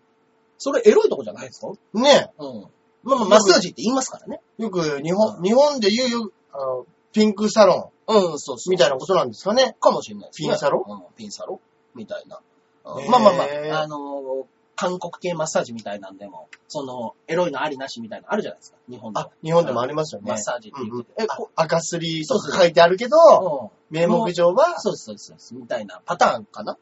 [0.58, 1.72] それエロいとこじゃないですか？
[1.94, 2.66] ねうん。
[3.06, 4.42] まあまあ、マッサージって言いますからね。
[4.58, 8.56] よく日本、日本で言うよあのピンクサロうん、そうそう。
[8.70, 9.76] ンみたいなことなんですかね。
[9.80, 10.50] かもしれないですね。
[10.50, 11.60] ピンサロうん、ピンサロ
[11.96, 12.40] みたいな。
[12.84, 13.44] まあまあま
[13.78, 14.46] あ、あのー
[14.78, 18.78] 韓国系マッサージみたいなんでも、その、エロいのありなしみたいなのあるじゃないですか。
[18.90, 20.30] 日本でもあ、日本でもありますよね。
[20.32, 23.98] マッサージって言ってえ、こあ赤すりとそうそうか書いてあるけど、うん。
[23.98, 25.56] 名目上は、そうです、そうですそうです。
[25.56, 26.78] みたいなパターンかな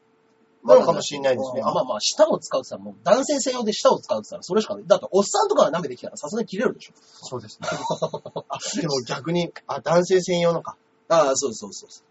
[0.64, 4.84] なのかもしれないですねうんまあまあ、舌を使うって言ったら、もう男性専用で舌を使うって言ったら、それしかない。
[4.86, 6.92] だって、おっさんとかが舐めてきたらさすがに切れるでしょ。
[6.96, 7.68] そうですね。
[8.48, 10.76] あでも逆に、あ、男性専用のか。
[11.08, 12.04] ああ、そうそうそうです。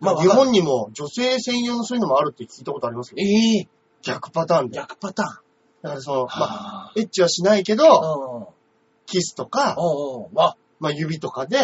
[0.00, 3.68] まあ、日本にも女性専用のそういうのもあるって聞いたことありますけど、ええ
[4.02, 4.76] 逆パターンで。
[4.76, 5.50] だ逆パターン。
[5.88, 8.54] からその、まあ、あ、エッチはしないけど、うん。
[9.06, 9.76] キスとか、
[10.32, 10.56] ま
[10.88, 11.58] あ指とかで、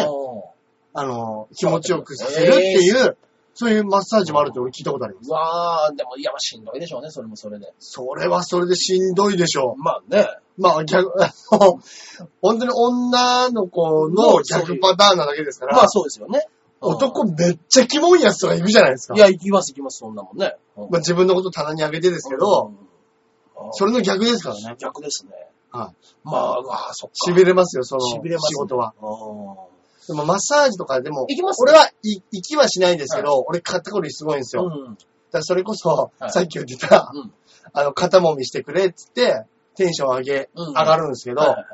[0.93, 3.17] あの、気持ちよくさせるっていう、
[3.59, 5.29] そういうマッサージもあるって俺聞いたことあります。
[5.29, 7.73] うわあ、でも、いや、まあしんどいでしょうね、それもそれで。
[7.79, 10.27] それはそれでしんどいでしょまあね。
[10.59, 10.61] う。
[10.61, 11.79] まあ逆、あ の
[12.39, 16.45] 本当に女の子の逆パターンなだけですから、まあそうですよね。
[16.47, 19.15] うん男めっちゃキモいやつとかいるじゃないですか。
[19.15, 20.57] いや、行きます行きます、そんなもんね。
[20.75, 22.87] うんまあ、自分のこと棚にあげてですけど、うん
[23.71, 24.75] それの逆ですからね。
[24.77, 25.31] 逆ですね。
[25.71, 25.95] はい。
[26.23, 27.31] まあ、ああ、そっか。
[27.31, 28.19] 痺れますよ、その仕
[28.53, 28.93] 事は。
[29.01, 29.66] うん
[30.07, 34.63] でもマッサージとかでも、行きます俺はい行きはしないんですけど、俺肩こりすごいんですよ。
[34.65, 34.97] だかうん。
[35.31, 36.31] らそれこそ、はい。
[36.31, 37.33] さっき言ってた、うん。
[37.73, 41.67] あの、肩もみしてくれっつって、テンション上げ、うん上がるんですけど、はいはいはい。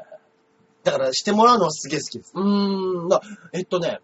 [0.83, 2.31] だからしてもらうのはすげえ好きです。
[2.35, 3.21] うーん、な
[3.53, 3.99] えっとね、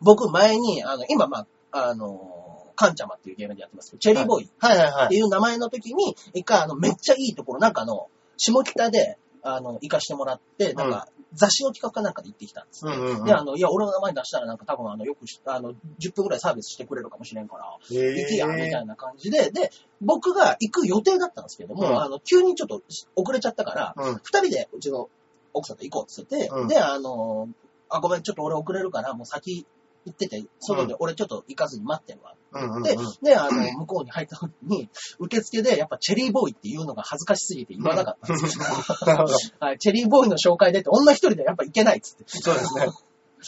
[0.00, 4.46] 僕前に、あの、今、まあ、あの、カンチャマっていうゲームでやってますけど、チェリーボーイ。
[4.46, 5.08] っはいはいはい。
[5.10, 12.92] ていう名前の時に、一回、あの、めっちゃいいところ、なんかあの、下北で、あの、行かしてもらって、なんか、雑誌の企画かなんかで行ってきたんですね。
[12.94, 13.24] うんうんうん。
[13.24, 19.70] で、あの、いや、俺の名前出したらなんか多分あの、よくし、あの、10分くらいサービスしてくれるかもしれんから、行きや、みたいな感じで、で、
[20.00, 22.00] 僕が行く予定だったんですけども、うん。
[22.00, 22.82] あの、急にちょっと
[23.16, 24.20] 遅れちゃったから、うん。
[24.22, 25.08] 二人でうちの
[25.52, 26.68] 奥さんと行こうって言ってて、うん。
[26.68, 27.48] で、あの、
[27.88, 29.66] あ、ごめん、ちょっと俺遅れるから、もう先
[30.04, 32.34] 行ってて、外で俺ちょっと行かずに待ってるわ。
[32.52, 32.82] うんうんうん。
[32.82, 34.88] で、で、あの、向こうに入った時に、
[35.18, 38.64] 受付でやっぱチェリーボーイっていうのが恥ずかしすぎて言わなかったんですよ。
[39.06, 39.34] なるほど。
[39.60, 42.24] はい、チェリーボーイの紹介でって、女一人でやっぱ行けないっつって。
[42.26, 42.88] そうですね。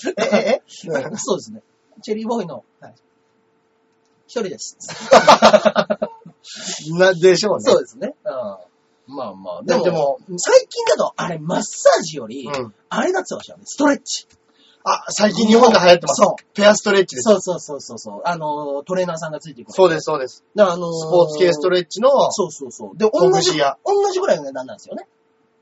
[0.19, 0.63] え、え、え？
[1.17, 1.63] そうですね。
[2.03, 2.95] チェリーボーイの、はい
[4.27, 4.77] 一人です。
[6.99, 7.63] な、でしょうね。
[7.63, 8.15] そうですね。
[8.25, 9.15] うん。
[9.17, 9.63] まあまあ。
[9.63, 12.75] でも、でも最近だと、あれ、マッサージより、うん。
[12.89, 13.65] あれだってましたよね。
[13.67, 14.27] ストレッチ。
[14.89, 16.23] あ、最近日本で流行ってます。
[16.23, 16.45] そう。
[16.55, 17.25] ペアストレッチです。
[17.25, 18.23] そうそうそうそうそう。
[18.25, 19.73] あの、トレーナーさんがついてくる。
[19.73, 20.45] そうです、そうです。
[20.55, 22.97] で、あのスポーツ系ストレッチの、そうそうそう。
[22.97, 23.79] で、同じ、ほぐし屋。
[23.85, 25.09] 同じぐらいの値段なんですよね。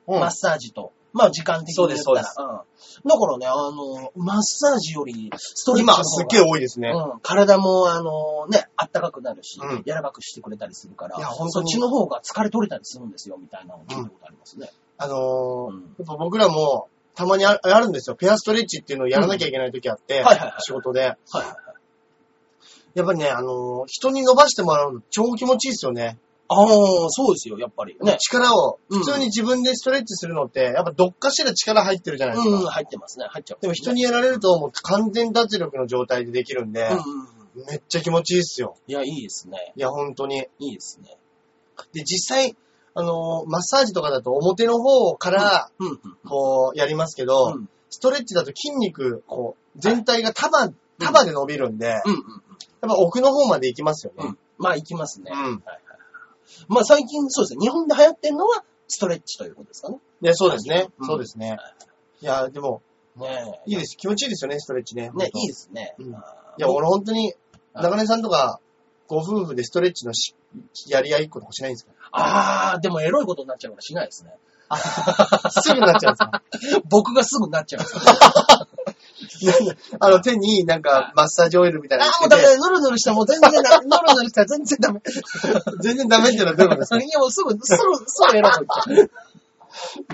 [0.06, 0.92] うんマッサージと。
[1.14, 2.02] まあ、時間的に言ったら。
[2.02, 3.08] そうですうん。
[3.08, 6.90] だからね、あの、マッサージより、ストレッチの方が今すっげえ多いですね。
[6.90, 7.20] うん。
[7.20, 14.70] 体も、あの、ね、あったかくなるし、うん柔らかくしてくれたりするから、いや本当にそっちの方が疲れ取れたりするんですよ、みたいなのを聞いたことありますね。
[14.98, 18.16] あのーうんやっぱ僕らも、たまにああるんですよ。
[18.16, 20.24] ペアストレッチっていうのをやらなきゃいけない時あって、
[20.60, 21.00] 仕事で。
[21.00, 21.56] はいはいはい。
[22.94, 26.18] やっぱりね、あのー人に伸ばしてもらうの超気持ちいいですよね。
[26.48, 26.66] ああ、
[27.08, 27.96] そうですよ、やっぱり。
[28.00, 28.16] ね。
[28.20, 32.56] 力を、うん普通に自分でストレッチするのって、やっぱどっかしら力入ってるじゃないですか。
[32.56, 33.58] うん、入ってますね、入っちゃう。
[33.60, 36.88] でも人にやられるともう完全脱力の状態でできるんで、
[37.54, 37.64] うん。
[37.66, 38.76] めっちゃ気持ちいいっすよ。
[38.86, 39.72] いや、いいですね。
[39.76, 40.46] いや、本当に。
[40.58, 41.16] いいですね。
[41.92, 42.56] で、実際、
[42.94, 45.70] あのーマッサージとかだと表の方から。
[46.26, 50.68] こう、やりますけど、うんストレッチだと筋肉、こう、全体が束、
[50.98, 52.02] 束で伸びるんで、やっ
[52.80, 54.24] ぱ奥の方まで行きますよね。
[54.26, 54.38] うん。
[54.58, 55.30] まあ、行きますね。
[56.66, 59.98] まあ最近そうですね、日本で流行ってるのはストレッチということですかね。
[60.22, 60.88] いや、そうですね。
[60.98, 61.56] うんそうですね。
[62.20, 62.82] いや、でも、
[63.16, 63.96] ねいいです。
[63.96, 65.12] 気持ちいいですよね、ストレッチね。
[65.14, 65.16] え。
[65.16, 65.46] ね、いいい。
[65.46, 65.94] ですね。
[66.00, 66.04] い
[66.58, 67.26] や、俺本当に、
[67.74, 68.58] はい中根さんとか、
[69.06, 70.34] ご夫婦でストレッチのし
[70.88, 71.92] やり合いっことかしないんですか？
[72.16, 74.30] あー、でもエロいことになっちゃうからしないですね。
[75.50, 76.42] すぐなっちゃうんですか
[76.88, 77.96] 僕がすぐなっちゃうんです
[79.46, 79.54] よ。
[80.00, 83.84] あの、手になんかマッサージオイルみたいなあー、のもうダメだ、ぬるぬるしたらもう全然ダメ。
[83.84, 85.00] ぬるぬるしたら全然ダメ。
[85.82, 89.10] 全然ダメってのはどういうことですかいや、もうすぐ、すぐ、すぐエロくいっちゃう。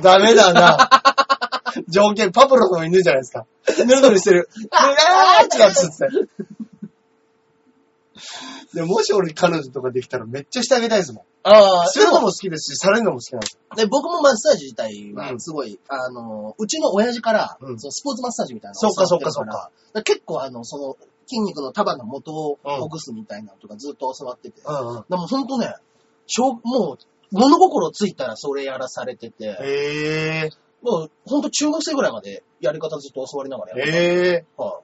[0.03, 0.91] ダメだな。
[1.89, 3.47] 条件、パブロフの犬じゃないですか。
[3.85, 4.49] ぬるぬるしてる。
[4.71, 6.09] あー違うっつって。
[8.75, 11.25] でもし俺彼女とかできたらめっちゃしてあげたいですもん。
[11.43, 13.77] あするのも好きですし、されるのも好きなんですよ。
[13.77, 20.97] で、僕もマッサージ自体はうんすごい、あの、うちの親父から、うんそのスポーツマッサージみたいなのそうか教わってるそうかそうからだら結構あの、その、
[21.27, 24.61] 筋肉の束の元をほぐすみたいなのとかずっと教わってて。
[24.65, 25.05] うんうん。
[25.09, 25.75] でもほんとね、
[26.27, 26.99] 小もう、
[27.33, 30.51] 物心ついたらそれやらされてて、へえ
[30.83, 34.63] もうほんと中学生ぐらいまでやり方ずっと教わりながらやってえた。
[34.63, 34.81] は。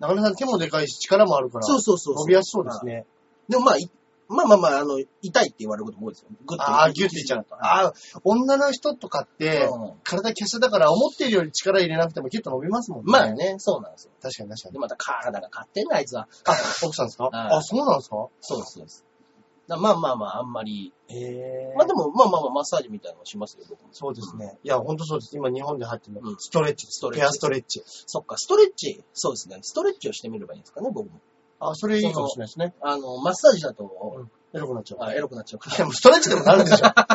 [0.00, 2.24] 中根さん手もでかいし力もあるから、そうそうそうそう。
[2.24, 3.04] 伸びやすそうですね。
[3.48, 3.88] でもまあ、い
[4.32, 6.28] まあまあまあ、あの、痛いって言われることも多いですよ。
[6.46, 6.62] グッと。
[6.62, 7.46] ああ、ギュッていっちゃう。
[7.50, 7.92] ああ、
[8.22, 13.10] 女の人とかって、うん体華奢だから思っているより力入れなくてもギュッと伸びますもんね。
[13.12, 13.32] まあ。
[13.32, 14.12] ね、そうなんですよ。
[14.22, 14.78] 確かに確かにで、。
[14.78, 16.28] また体が勝手んな、あいつは。
[16.46, 16.52] あ、
[16.84, 17.24] 奥さんですか？
[17.24, 18.28] はいあ、そうなんですか？
[18.40, 19.04] そうです、そうです。
[19.70, 20.92] だまあまあまあ、あんまり。
[21.06, 21.74] へえ。
[21.76, 23.88] まあでも、まあまあまあ、マッサージみたいなのはしますよ、僕も。
[23.92, 24.58] そうですね。
[24.64, 25.36] いや、ほんとそうです。
[25.36, 26.86] 今日本で入ってるの、うんストレッチ。
[26.88, 27.82] ストレッチペアストレッチ。
[27.86, 29.04] そっか、ストレッチ。
[29.14, 29.58] そうですね。
[29.62, 31.20] ストレッチをしてみればいいんですかね、僕も。
[31.60, 32.74] あ、それいいかもしれないですね。
[32.80, 35.04] あの、マッサージだと、エロくなっちゃう。
[35.04, 36.82] あエロくなっちゃうかいや、もうストレッチでもなるでしょ。
[36.82, 36.94] ら。
[37.06, 37.14] あ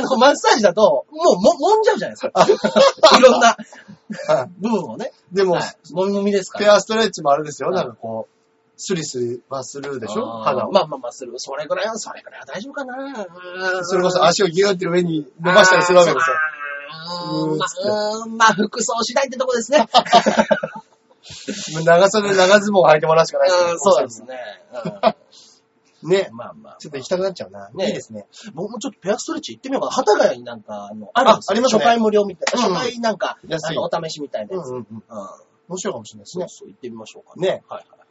[0.00, 2.46] の、マッサージだと、もう、も、揉んじゃうじゃないですか。
[3.16, 3.56] いろんな
[4.28, 5.12] はい部分をね。
[5.30, 5.92] でも、はい。
[5.92, 6.64] もみもみですから。
[6.64, 7.68] ペアストレッチもあれですよ。
[7.68, 8.35] はいなんかこう、
[8.76, 10.26] スリスリはするでしょ？
[10.42, 10.72] 肌を。
[10.72, 11.32] まあまあまあ、する。
[11.38, 13.26] それぐらいは、それぐらいは大丈夫かな。
[13.84, 16.36] それこそ足をギューって上に伸ばしたりするわけですよ。
[17.32, 17.54] うー
[18.26, 19.86] んまあ、服装次第ってとこですね。
[21.84, 24.38] 長袖、長ズボンを履いてもらうしかないうんそうですね。
[26.02, 26.34] ねう。
[26.34, 26.76] んまあまあ。
[26.78, 27.70] ちょっと行きたくなっちゃうな。
[27.70, 28.26] ねいいですね。
[28.54, 30.04] 僕もちょっとペアストレッチ行ってみようかな。
[30.04, 31.48] 幡ヶ谷になんか、あの、あるんですよ。
[31.48, 32.68] あありますね初回無料みたいな。
[32.68, 33.38] うん初回なんか、
[33.78, 34.70] お試しみたいなやつ。
[35.68, 36.46] 面白いかもしれないですね。
[36.48, 37.48] そう行ってみましょうかね。
[37.48, 38.05] はいはいはい。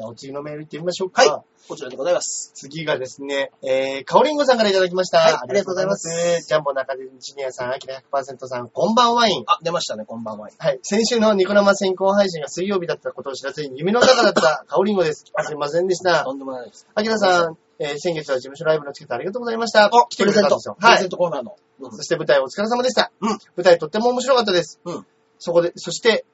[0.00, 1.22] じゃあお次のメール行ってみましょうか。
[1.22, 2.50] はいこちらでございます。
[2.54, 5.18] 次がですね、えー、かおりんごさんからいただきました。
[5.18, 9.44] はいありがとうございますジャンボ中根ジュニアさん、アキラ100%さん、こんばんワイン。
[9.46, 10.48] あ、出ましたね、こんばんは。
[10.58, 10.80] はい。
[10.82, 15.26] 先週のニコ生先行配信が水曜日だったことを知らずに夢の中だったかおりんごです。
[15.44, 16.24] すいませんでした。
[16.24, 16.88] とんでもないです。
[16.94, 19.90] アキラさん、えー先月は事務所ライブのチケットありがとうございました。
[19.92, 20.76] お、来てくれたんですよ。。
[20.80, 21.10] はいプレゼン。
[21.10, 21.56] トコーナーの。
[21.80, 23.12] うんそして舞台お疲れ様でした。
[23.20, 24.80] うん舞台とっても面白かったです。
[24.82, 25.06] うん
[25.38, 26.24] そこで、そして、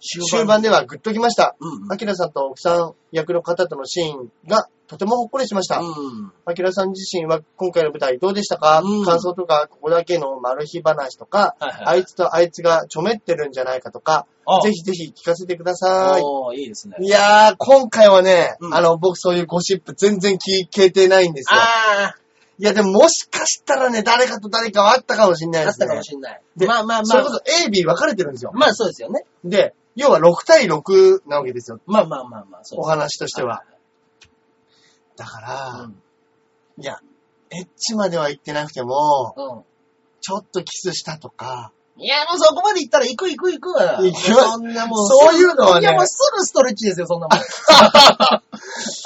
[0.00, 1.56] 終盤ではグッときました。
[1.90, 5.78] アキラさんと奥さん役の方とのシーンがとてもほっこりしました。
[5.78, 6.32] うん。
[6.46, 11.84] アキラさん自身は今回の舞台どうでしたか、うん感想とか、ここだけのマル秘話とか、はいはい。
[11.86, 16.22] あいつとあいつがちょめってるんじゃないかとか、あぜひぜひ聞かせてください。
[16.22, 16.96] おーいいですね。
[17.00, 21.60] いやー、今回はね、うんあの、僕そういうゴシップ全然聞けてないんですよ。
[21.60, 22.14] あ
[22.58, 25.88] いや、でももしかしたらね、誰かと誰かはあったかもしれないー、あったですね。
[25.88, 26.42] かもしんない。
[26.56, 27.30] でまあまあまあそれこ。
[27.30, 28.50] そ A、B 分かれてるんですよ。
[28.52, 29.24] まあそうですよね。
[29.44, 31.80] で、要は6対6なわけですよ。
[31.86, 33.64] まあまあまあまあ、そうお話としては。
[35.16, 36.02] だから、うん
[36.80, 36.98] いや、
[37.50, 39.62] エッチまでは言ってなくても、うん。
[40.22, 43.98] ちょっとキスしたとか、いや、もうそこまで行ったら行く行く行くわ。
[44.00, 45.06] 行きますそんなもう。
[45.06, 47.40] そういうのはねいや、もうすぐストレッチですよ、そんなもん。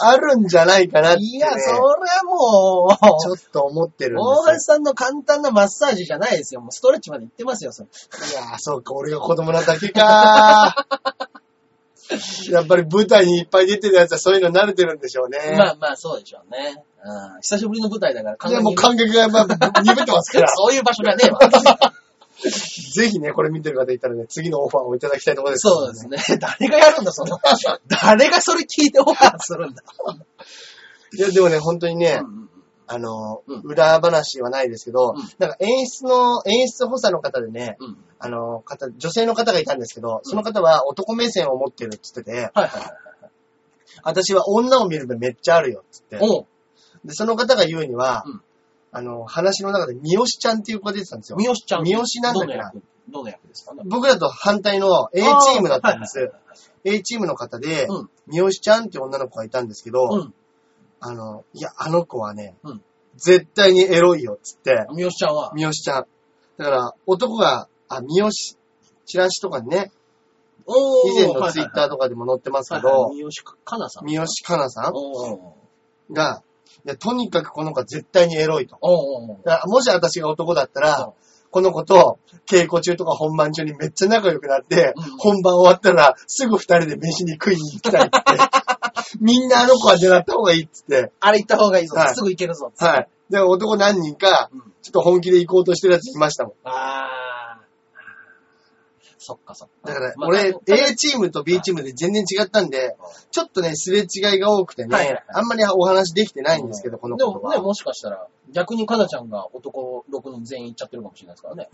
[0.01, 1.27] あるんじゃないかなって、ね。
[1.27, 6.61] いや、それはもう、ちょっと思ってるん大橋ですさんの簡単なマッサージじゃないですよ。
[6.61, 7.89] もうストレッチまで行ってますよ、それ。
[7.89, 7.93] よ。
[8.31, 10.87] いやー、そうか、俺が子供なだけか
[12.51, 15.57] やっぱり舞台にいっぱい出てるやつはそういうの慣れてるんでしょうね。
[15.57, 16.85] まあまあ、そうでしょうね。
[17.05, 17.41] うん。
[17.41, 20.49] 久しぶりの舞台だから、いや、もう完感覚がまあ鈍ってますから。
[20.55, 21.39] そういう場所じゃねえわ。
[22.95, 26.19] ぜひね、これ見てる方いたらね、次のオファーをいただきたいところです、そうですね。
[26.39, 27.39] 誰がやるんだ、その。
[27.89, 29.83] 誰がそれ聞いてオファーするんだ。
[31.17, 32.51] いや、でもね、本当にね、うんうん
[32.87, 37.97] あの、うん裏話はないですけど、うんなんか演出の、演出補佐の方でね、うん。
[38.19, 43.31] あの、方、女性の方がいたんですけど、その方は男目線を持ってるって言ってて、はいはいはい。
[44.03, 46.47] 私は女を見る目めっちゃあるよって言って、おう
[47.07, 48.43] で、その方が言うには、うん
[48.97, 51.37] あの、話の中で三好ちゃんっていう子が出てたんですよ。
[51.39, 51.85] 三好ちゃん。
[51.85, 52.73] 三好なんだっけな
[53.09, 53.75] どの役ですか？
[53.75, 53.83] ね。
[53.85, 56.19] 僕らと反対の A チームだったんです。
[56.19, 56.41] はいはい
[56.87, 60.31] A チームの方で、うん三好ちゃんって女の子がいたんですけど。
[61.01, 62.83] あの、いや、あの子はね、うん
[63.17, 64.97] 絶対にエロいよっつって、うん。
[64.97, 65.53] 三好ちゃんは？
[65.55, 66.07] 三好ちゃん。
[66.57, 68.31] だから、男が、あ、三好、
[69.07, 69.91] チラシとかにね、
[70.67, 74.07] お以前のツイッターととかでも載ってますけはいはいど、三好かなさん。
[74.07, 76.43] 三好かなさんが、
[76.85, 78.77] や、とにかくこの子は絶対にエロいと。
[78.81, 81.13] おうおうおうだからもし私が男だったうんら、
[81.51, 88.21] この子と稽古中とか本番中にめっちゃ仲良くなって、うん本番終わったらすぐ二人で飯に食いに行きたいって。
[89.21, 91.13] みんなあの子は狙った方がいいっつって。
[91.21, 91.97] あれ行った方がいいぞ。
[91.97, 92.73] はいすぐ行けるぞ。
[92.77, 93.09] はい。
[93.31, 96.53] で、男何人か、うんちょっと本気で行こうとしてるやついましたもん。
[96.65, 97.34] ああ。
[99.27, 99.89] そっかそっか。
[99.89, 102.95] だから、まあ俺、た A チームと B チームで全然違ったんで、
[103.31, 107.51] ちょっとね、すれ違いが多くてね、はいはいはいあんまりお話できてないんですけど、こので子とは。
[107.53, 111.69] もね、もしかしたら、逆にかなちゃんが男6人全員行っちゃってるかもしれないですからね。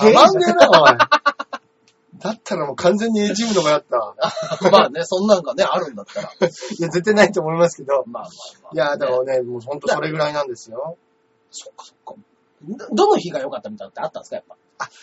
[0.00, 0.98] たまんねえな、おい。
[2.20, 4.14] だったらもう完全に A チームの方がやった。
[4.72, 6.28] まあね、そんなんがね、あるんだったら。
[6.30, 8.04] いや、絶対ないと思いますけど。
[8.06, 8.30] まあまあ
[8.62, 8.72] まあ。
[8.72, 9.32] いや、だからね。
[9.40, 10.96] ね、もうほんとそれぐらいなんですよ。
[11.50, 12.14] そっかそっか。
[12.62, 14.56] どどの日が良かったみたいなのってあったんですか、やっぱ？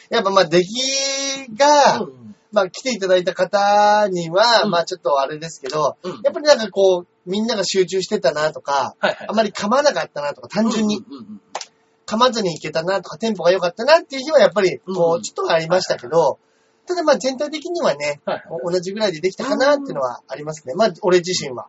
[0.10, 6.22] やっぱまあ、出来が、うんまあ来ていただいた方には、うんまあちょっとあれですけど、うん。
[6.24, 9.28] やっぱりなんかこう、みんなが集中してたなとか、はいはい。
[9.28, 11.42] あまり噛まなかったなとか、単純にうんうんうん
[12.06, 16.38] 噛まずにいけたなとか、テンポが良かったなっていう日はやっぱり、こうちょっとありましたけど、
[16.88, 18.74] ただまあ全体的にはね、はいはい。
[18.74, 20.74] 同じぐらいでできたかなっていうのはありますね。
[20.76, 21.68] まあ、俺自身は。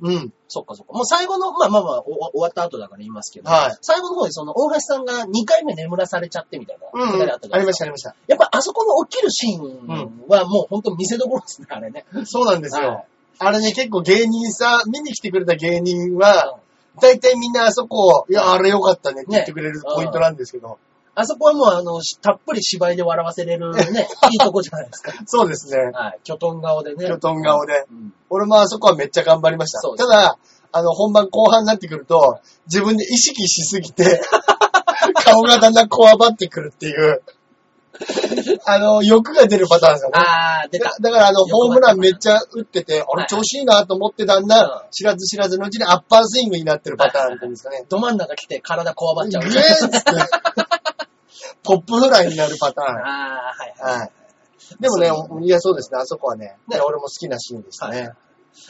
[0.00, 0.14] うん。
[0.14, 0.32] うん。
[0.48, 0.92] そっかそっか。
[0.92, 8.14] もう最後の、まあまあまあ、お終わった後だから言いますけど、はい最後の方にその、大橋さんが2回目眠らされちゃってみたいな、うん、くだりありますした、ありました。
[8.26, 12.04] やっぱあそこの起きるシーンはもう本当見せどころですね、あれね。
[12.24, 12.88] そうなんですよ。
[12.88, 13.04] はい
[13.40, 16.58] あれね、結構芸人さ、見に来てくれた芸人は、
[17.00, 20.78] 大体みんなあそこを、いや、あれよかったねって言ってくれるポイントなんですけど。
[21.20, 25.12] あそこはもうあの、したっぷり芝居で笑わせれるね、 いいとこじゃないですか。
[25.26, 25.90] そうですね。
[25.92, 26.20] はい。
[26.22, 27.08] 巨トン顔でね。
[27.08, 27.86] 巨トン顔で。
[27.90, 28.14] うん。
[28.30, 29.80] 俺もあそこはめっちゃ頑張りました。
[29.80, 30.38] そうただ、
[30.70, 34.20] あの、本番後半になってくると、自分で意識しすぎて、
[35.24, 37.20] 顔がだんだんこわばってくるっていう、
[38.64, 40.14] あの、欲が出るパターンですよね。
[40.16, 40.96] あー、出ただ。
[41.00, 47.84] だからあの、ホームランめっちゃ打ってて、あれはい調子いいなと思ってだんだんうん、知らず知らずのうちにアッパースイングになってるパターンっていうんですかね。
[47.88, 49.42] ど真ん中来て体こわばっちゃう。
[49.42, 49.98] グレーって、
[51.62, 52.88] ポップフライになるパターン。
[52.88, 53.98] あー、はいはい。
[54.00, 54.12] はい。
[54.80, 55.10] でもね
[55.46, 58.02] いや、そうですね、あそこはね、ね俺も好きなシーンでしたね。
[58.02, 58.16] だか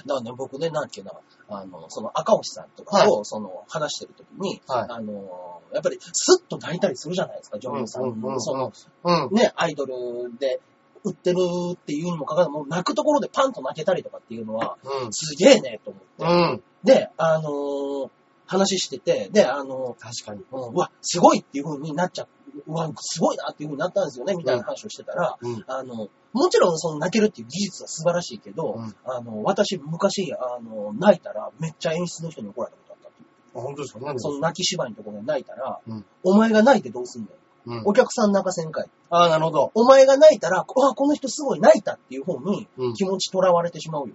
[0.06, 1.12] らね、僕ね、なんだっけな、
[1.48, 8.02] あの、その赤星さんとかはを、その、話してるときに、はいあの、やっぱりスッと泣いたりするじゃないですか、女優さん。
[8.02, 8.72] うんうんうんうんその、
[9.04, 9.34] うん。
[9.34, 9.94] ね、アイドル
[10.38, 10.60] で
[11.04, 11.36] 売ってる
[11.72, 15.12] っていうにもかかわらず、もう泣くところでパンと泣けたりとかっていうのは、うん。
[15.12, 16.24] すげえね、と思って。
[16.24, 16.62] うん。
[16.84, 18.10] で、あのー
[18.50, 20.42] 話してて、で、あの確かに。
[20.50, 22.28] うんうわ、すごいっていう風になっちゃう。
[22.68, 25.64] うわ、すごいなっていう風になったんですよね、みたいな話をしてたら、うん。
[25.66, 28.94] あの、もちろんその泣けるっていう技術は素晴らしいけど、うん。
[29.04, 33.58] あの、私昔、あの、泣いたらめっちゃ演出の人に怒られたことあったっていう。
[33.58, 34.00] あ本当ですか？
[34.00, 36.04] 何ですかその泣き芝居のところで泣いたら、うん。
[36.22, 37.28] お前が泣いてどうすんの
[37.66, 37.82] うん。
[37.86, 38.90] お客さん泣かせんかい。
[39.10, 39.72] ああ、なるほど。
[39.74, 42.94] お前が泣いたら、あ、この人すごい泣いたっていう方にうん。
[42.94, 44.14] 気持ち囚われてしまうよ。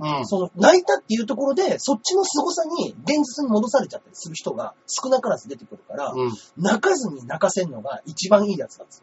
[0.00, 0.26] うん。
[0.26, 6.32] その泣いたっていうところで、そっちの凄さに現実に戻されちゃったりする人が少なからず出てくるから、うん。
[6.56, 8.94] 泣かずに泣かせんのが一番いいやつだって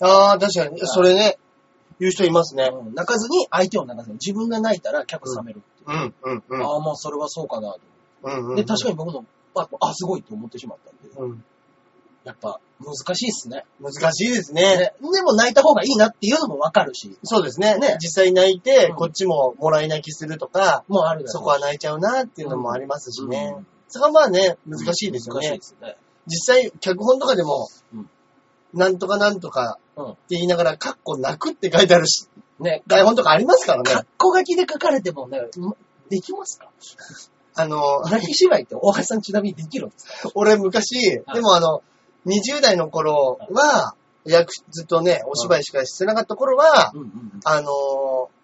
[0.00, 0.78] ああ、確かに。
[0.84, 1.38] それね、
[2.00, 2.70] 言う人いますね。
[2.72, 4.14] うん泣かずに相手を泣かせる。
[4.14, 6.14] 自分が泣いたら客冷めるっていう。
[6.24, 6.62] うん、うん、うん。
[6.62, 7.80] ああ、まあそれはそうかなと。
[8.24, 8.56] うんうん。
[8.56, 9.24] で、確かに僕も、
[9.54, 11.44] あ、あすごいって思ってしまったんで、うん。
[12.24, 13.64] やっぱ難しいっすね。
[13.80, 14.62] 難しいですね。
[14.76, 17.78] ねでも泣いた方がいいなっていうのもわかるし、そうですね。
[17.78, 23.54] ね実際泣いて、うんこっちももらい泣きするとか、もうあるだろうしそこは泣いちゃうなっていうのもありますしね。
[23.56, 25.62] うんそこはまあね、難しいですよね難しいで。
[25.62, 25.96] すね。
[26.26, 28.10] 実際、脚本とかでもうん、
[28.72, 32.26] なんとかなんとかうんって言いながら、カッコ泣くって書いてあるし、
[32.58, 34.08] ね、台本とかありますからかっね。
[34.16, 35.42] こ書きで書かれてもね、
[36.08, 36.70] できますか？
[37.56, 40.30] あの、泣き芝居って大橋さんちなみにできるんですか？
[40.34, 41.82] 俺昔、はいでもあの、
[42.26, 43.94] 20代の頃は、
[44.24, 48.34] 役、ずっとね、お芝居しかしてなかった頃は、うんうんあのー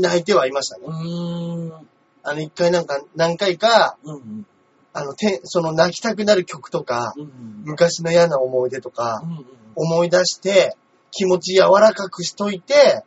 [0.00, 0.84] 泣いてはいましたね。
[0.86, 0.94] うん。
[0.94, 1.88] うーん。
[2.22, 4.46] あの、一回なんか、何回か、うんうん。
[4.94, 7.30] あの、て、その泣きたくなる曲とか、うんうん。
[7.64, 9.46] 昔の嫌な思い出とかう、んうん。
[9.74, 10.78] 思い出して、
[11.10, 13.04] 気持ち柔らかくしといて、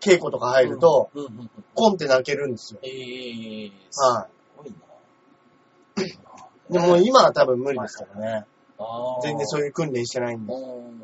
[0.00, 1.50] 稽古とか入ると、うんうんうん。
[1.74, 2.80] コンって泣けるんですよ。
[2.84, 4.74] ええー、すはごいい。
[6.70, 8.46] でも今は多分無理ですからね。
[9.22, 9.72] 全然そういう。
[9.72, 10.52] 訓練してないんで。
[10.52, 11.00] うん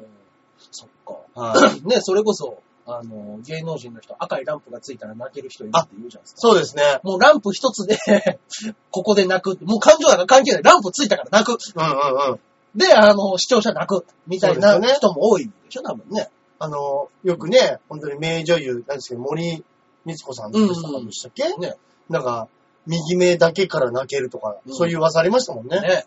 [0.71, 1.41] そっか。
[1.41, 1.83] はい。
[1.87, 6.41] ね、それこそ、あの、芸能人の人、赤いランプがついたら泣ける人いるって言うじゃないですか。
[6.41, 7.01] そうですね。
[7.03, 7.99] もうランプ一つで、
[8.91, 9.59] ここで泣く。
[9.65, 10.63] もう感情なんか関係ない。
[10.63, 11.53] ランプついたから泣く。
[11.53, 12.41] うんうんうん。
[12.79, 14.05] で、あの、視聴者泣く。
[14.27, 16.29] みたいなね人も多いでしょ、多分ね。
[16.59, 19.65] あの、よくね、本当に名女優、なんですけど、森
[20.05, 20.59] 光子さんで
[21.13, 21.77] したっけ、ね。
[22.09, 22.49] なんか、
[22.87, 25.81] 右目だけから泣けるとか、うんそういう噂ありましたもんね。
[25.81, 26.07] ね。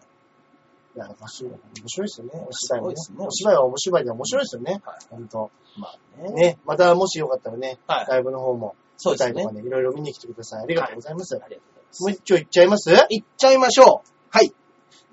[0.98, 2.46] いや、面白い面白いですよね。
[2.50, 4.82] お芝居もねすごいですねお芝居はお芝居で面白いですよね。
[4.84, 5.52] はい本当。
[5.78, 6.32] まあね。
[6.32, 10.64] ね、またもしよかったらね、はいライブの方もそうですね舞台とかね、いろいろ見に来てください。
[10.64, 11.36] ありがとうございます。
[11.36, 12.02] ありがとうございます。
[12.02, 12.92] もう一丁いっちゃいます？
[12.92, 14.10] いっちゃいましょう。
[14.32, 14.52] はい。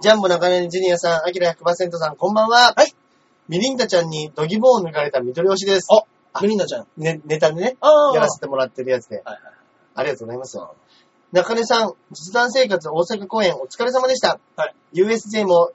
[0.01, 2.73] ジャンボ中根ジュニアさん、アキラ100%さん、こんばんは。
[2.75, 2.95] はい。
[3.49, 5.87] ミリンダちゃんにドギボーを抜かれた緑推しです。
[5.93, 6.87] あメリンダちゃん。
[6.97, 9.23] ね、ネタでね、あやらせてもらってるやつで。
[9.25, 9.41] はいはい。
[9.97, 10.59] ありがとうございます。
[11.35, 14.39] 中根さん、実弾生活大阪公演お疲れ様でした。
[14.55, 14.75] はい。
[14.93, 15.73] USJ も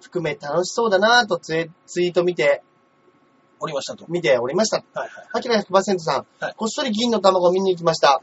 [0.00, 2.62] 含め楽しそうだなぁとツイート見て、
[3.58, 4.06] おりましたと。
[4.08, 4.84] 見ておりました。
[4.94, 5.28] はいはい。
[5.32, 8.22] アキラ100%さん、はいこっそり銀の卵を見に行きました。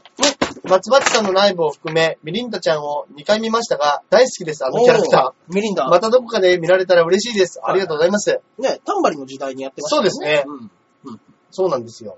[0.64, 5.54] 松葉さんのライブを含め、ミリンダちゃんを2回見ましたが、大好きです、あのキャラクター。
[5.54, 5.84] ミリンダ。
[5.84, 5.90] ー。
[5.90, 7.58] またどこかで見られたら嬉しいです。
[7.58, 8.40] はいありがとうございます。
[8.58, 10.44] ね、タンバリンの時代にやってましたそうですね
[11.04, 11.20] うん。
[11.50, 12.16] そうなんですよ。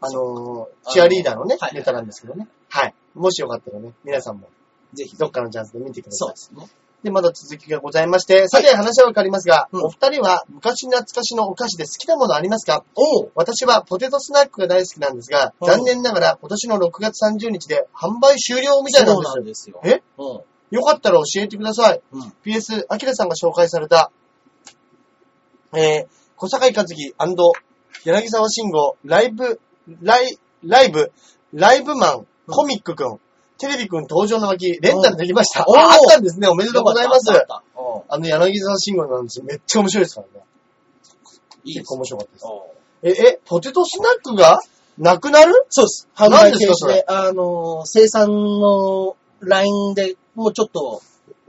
[0.00, 2.48] あのあのー、チアリーダーのね、はいネタなんですけどね。
[2.70, 2.94] はい。
[3.14, 4.48] もしよかったらね、皆さんも、
[4.94, 5.16] ぜひ。
[5.16, 6.64] どっかのチャンスで見てくださいそうで。
[6.64, 6.68] すね。
[7.02, 12.84] で、まだ続きがございまして、さて話はわかりますが、うんお二人は昔懐かしのお菓子で好きなものありますか？
[12.94, 19.80] おう私はポテトスナックが大好きなんですが、うん残念ながら今年の6月30日で販売終了みたいなんですそうなんですよ。
[19.84, 20.02] え？
[20.18, 20.76] うん。
[20.76, 22.02] よかったら教えてください。
[22.12, 22.32] うん。
[22.44, 24.12] PS、アキラさんが紹介された、
[25.74, 26.06] えー、
[26.36, 27.14] 小坂井和樹
[28.04, 29.60] 柳沢慎吾、ライブ、
[30.02, 31.12] ライ、ライブ、
[31.52, 33.20] ライブマン、コミックくん、
[33.58, 35.62] テレビくん登場の巻、レンタルできました。
[35.62, 36.48] あ、あったんですね。
[36.48, 37.36] おめでとうございますあ。
[37.36, 37.62] った
[38.08, 40.44] あの、柳沢慎吾なんですめっちゃ面白いですからね。
[41.64, 43.22] いい結構面白かったです。
[43.22, 44.60] え、え、ポテトスナックが
[44.98, 45.52] なくなる？
[45.68, 46.08] そうです。
[46.14, 51.02] 販何売停止であのー、生産のラインでもうちょっと、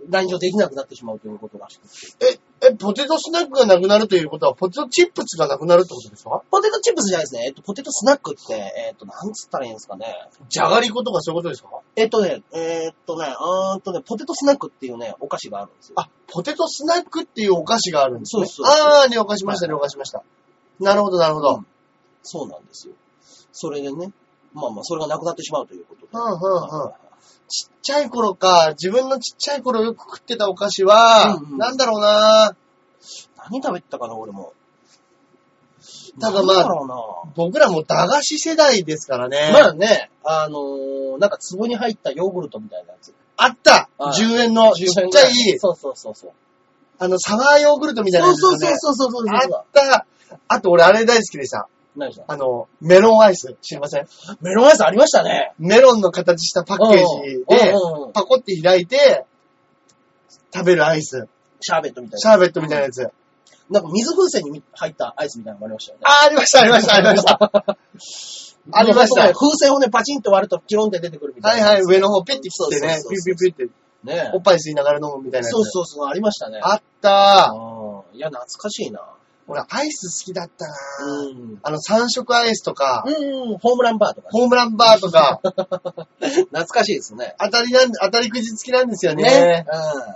[0.09, 1.87] ライン上できなくなってしまうということらしく
[2.17, 2.33] て。
[2.33, 6.43] え、え、ポテトスナックがなくなるということは、ポテトチップスがなくなるってことですか？
[6.51, 7.45] ポテトチップスじゃないですね。
[7.47, 8.53] えっと、ポテトスナックって、
[8.89, 10.05] えっと、なんつったらいいんですかね。
[10.47, 11.69] じゃがりことかそういうことですか？
[11.95, 15.95] えっとね、えっとね、うーんとね、ポテトスナックっていうね、お菓子があるんですよ。
[15.97, 18.45] あ、ポテトスナックっていうお菓子があるんですね。
[18.45, 20.23] そうそうそうあー、了解しました、了解しました。
[20.79, 21.55] なるほど、なるほど。
[21.55, 21.67] うん
[22.23, 22.93] そうなんですよ。
[23.51, 24.11] それでね、
[24.53, 26.09] まあまあ、それがなくなってしまうということで。
[26.13, 26.91] うんうんうん
[27.47, 32.55] ちっちゃい頃か、自分のちっちゃい頃よく食ってたお菓子は、うんうんなんだろうな
[33.49, 34.53] 何食べてたかな、俺も。
[36.19, 36.95] ただまあなんだろうな
[37.35, 39.51] 僕らも駄菓子世代ですからね。
[39.53, 43.13] まあね、あのー、なんか壺に入ったヨーグルトみたいなやつ。
[43.37, 46.31] あったはい !10 円のちっちゃい、そうそうそうそう。
[46.99, 48.77] あの、サワーヨーグルトみたいなやつそうですよね。
[48.77, 50.05] そうそうそうそうあった
[50.47, 51.67] あと俺あれ大好きでした。
[51.95, 53.55] 何したあの、メロンアイス。
[53.61, 54.07] 知りません？
[54.41, 55.53] メロンアイスありましたね。
[55.59, 59.25] メロンの形したパッケージで、うんうんうんパコって開いて、
[60.53, 61.27] 食べるアイス。
[61.61, 63.01] シャーベットみたいシャーベットみたいなやつ。
[63.03, 63.11] な。
[63.69, 66.03] なんか水風船に入ったアイスみたいなのもありましたよね。
[66.05, 67.39] あ、ありました、ありました、ありました。
[68.73, 71.53] ありましたね風船をね、パチンと割るとキロンって出てくるみたな。
[71.55, 73.73] はいいはい、上の方ピッて切ってね、そうそうそうピュピュピュって、
[74.03, 75.51] ねおっぱい吸いながら飲むみたいなやつ。
[75.51, 76.59] そうそうそう、ありましたね。
[76.61, 77.55] あったー。
[77.55, 79.01] うんいや、懐かしいな。
[79.51, 81.59] 俺、アイス好きだったなーうん。
[81.61, 83.11] あの、三色アイスとか、う
[83.55, 84.29] ん、ホームランバーとかね。
[84.31, 85.41] ホームランバーとか、
[86.19, 87.35] 懐かしいですね。
[87.39, 89.23] 当たりなん、当たりくじ付きなんですよね。
[89.23, 89.65] ね。
[89.67, 90.15] うん。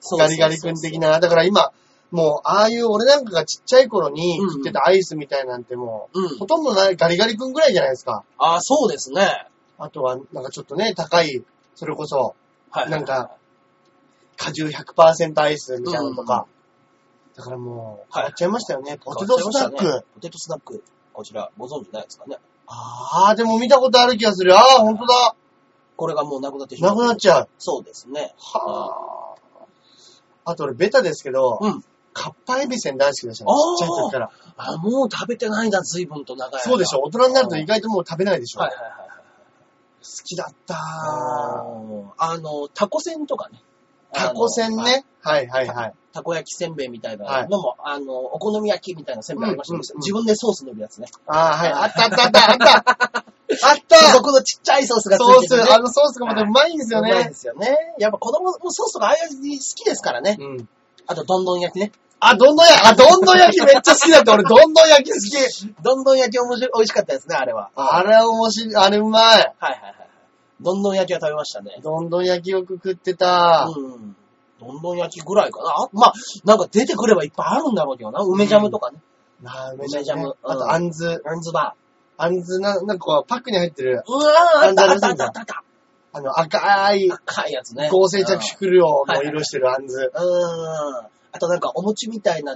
[0.00, 1.20] そうガリガリ君的な。
[1.20, 1.70] だから今、
[2.10, 6.46] もう、ああいう俺なんかがちっちゃい頃にうん食ってたアイスみたいなんてもう、うんほ。
[6.46, 8.24] とんどないガリガリ君ぐらいじゃないですか。
[8.38, 9.46] あ、そうですね。
[9.78, 11.42] あとは、なんかちょっとね、高い、
[11.74, 12.34] それこそ、
[12.70, 12.90] はい。
[12.90, 13.32] なんか、
[14.36, 16.46] 果汁100%アイスみたいなのとか。
[17.36, 18.98] だからもう、変わっちゃいましたよね。
[19.02, 19.84] ポテトスナック。
[19.84, 20.84] ねポテトスナック。
[21.12, 22.38] こちら、ご存知ないですかね。
[22.66, 24.54] ああ、でも見たことある気がする。
[24.56, 25.34] ああ、ほんとだ。
[25.96, 26.96] これがもうなくなってしまう。
[26.96, 27.48] なくなっちゃう。
[27.58, 28.34] そうですね。
[28.38, 29.36] は
[30.44, 30.50] あ。
[30.52, 33.50] あと俺、ベタですけど、うんカッパエビせん大好きでしたね。
[33.78, 34.30] ちっちゃい時から。
[34.58, 36.58] あ、もう食べてないんだ、随分と長い間。
[36.60, 37.00] そうでしょ。
[37.00, 38.60] 大人になると意外ともう食べないでしょ。
[38.60, 39.08] はいはいはいはい。
[40.02, 41.64] 好きだったあ
[42.18, 43.62] あの、タコせんとかね。
[44.12, 44.76] タコせん。
[44.76, 45.04] ね。
[45.20, 45.94] はいはいはい。
[46.12, 51.08] たこ焼きせんべいみたいなのも、あの、お好み焼きみたいなせんべいありましたね、うんうんうん自分でソース塗るやつね。
[51.26, 51.72] ああ、はい。
[51.72, 53.24] あったあったあったあった
[53.62, 55.62] あった付属のちっちゃいソースがつソーいてて、ね。
[55.64, 57.34] ス、あのソースがまたうまいんですよねうまいで。
[57.34, 57.76] すよね。
[57.98, 60.36] やっぱ子供もソースとかああいう味好きですからね。
[60.40, 60.68] うん。
[61.06, 61.92] あと、どんどん焼きね。
[62.20, 64.32] あ、どんどん焼き、あ、どんどん焼きめっちゃ好きだった。
[64.34, 65.74] 俺、どんどん焼き好き。
[65.82, 67.70] どんどん焼き面白い、美味しかったですね、あれは。
[67.74, 69.22] あれ面白い、あれうまい。
[69.24, 70.01] はいはいはい。
[70.62, 71.80] どんどん焼きは食べましたね。
[71.82, 73.68] どんどん焼きよく食ってた。
[73.74, 74.16] うん。
[74.60, 75.70] どんどん焼きぐらいかな。
[75.70, 76.12] あまあ、
[76.44, 78.20] なんか出てくればいっぱいあるんだろうけどな。
[78.20, 78.98] 梅ジャムとかね。
[79.42, 81.20] なあ、梅ジャムうんあと、あんず。
[81.24, 81.74] ランズバ
[82.16, 84.12] あんずな、なんかこう、パックに入ってる、ー。
[84.12, 85.64] うわー、あったあったあったあったあった。
[86.14, 87.88] あの、赤い、赤いやつね。
[87.90, 90.12] 合成着色料の色してるあんず。
[90.14, 91.12] うん。
[91.34, 92.54] あとなんかお餅みたいな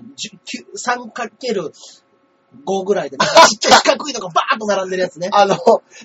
[2.64, 5.28] 3×5 ぐらいで、なんかちっちゃい四角いのがバーッと並んでるやつね。
[5.32, 5.56] あの、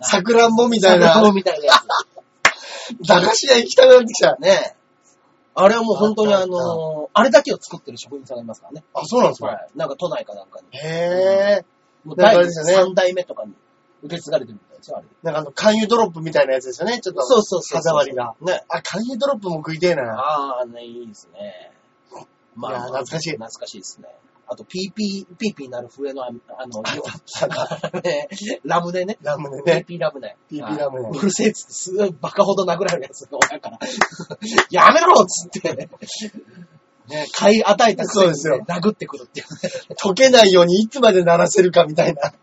[0.02, 1.74] さくらんぼみたいな、 みたいなや
[3.08, 4.41] 駄菓子屋行きたくなってきたつ。。
[4.41, 4.76] ね
[5.54, 8.86] あれはもう本当にあのあれだけを作ってる職人さんがいますからね。
[8.93, 9.68] あ、そうなんですかはい。
[9.76, 10.78] なんか都内かなんかに。
[10.78, 11.66] へえ。
[12.06, 13.54] もう第なんかあれですよね3代目とかに
[14.04, 15.08] 受け継がれてるみたいですよ、あれ。
[15.24, 17.02] なんかあの、肝油ドロップみたいなやつですよね。
[17.02, 17.22] ちょっと。
[17.24, 17.78] そうそうそう。
[17.78, 18.34] 歯触りが。
[18.41, 18.64] ね。
[18.70, 20.14] あ、肝油ドロップも食いてえな。
[20.14, 21.72] ああ、ね、いいですね。
[22.56, 24.08] まあ、いや懐かしい懐かしいですね。
[24.52, 26.82] あと、ピーピー、ピーピーなる笛の、ああの、
[28.02, 28.28] ね
[28.66, 29.18] ラムネね。
[29.22, 29.84] ラムネピーね。
[29.86, 30.36] ピーラムネ。
[30.49, 33.80] ピーピーラムネうるせえっつって、すごいバカほど殴られるやつが親から。
[34.70, 35.89] やめろっつって。
[37.08, 39.95] ね、買い与えたくせに、ね、そうですよ殴ってくるっていうね。
[40.04, 42.34] 溶けないようにいつまで鳴らせるかみたいな。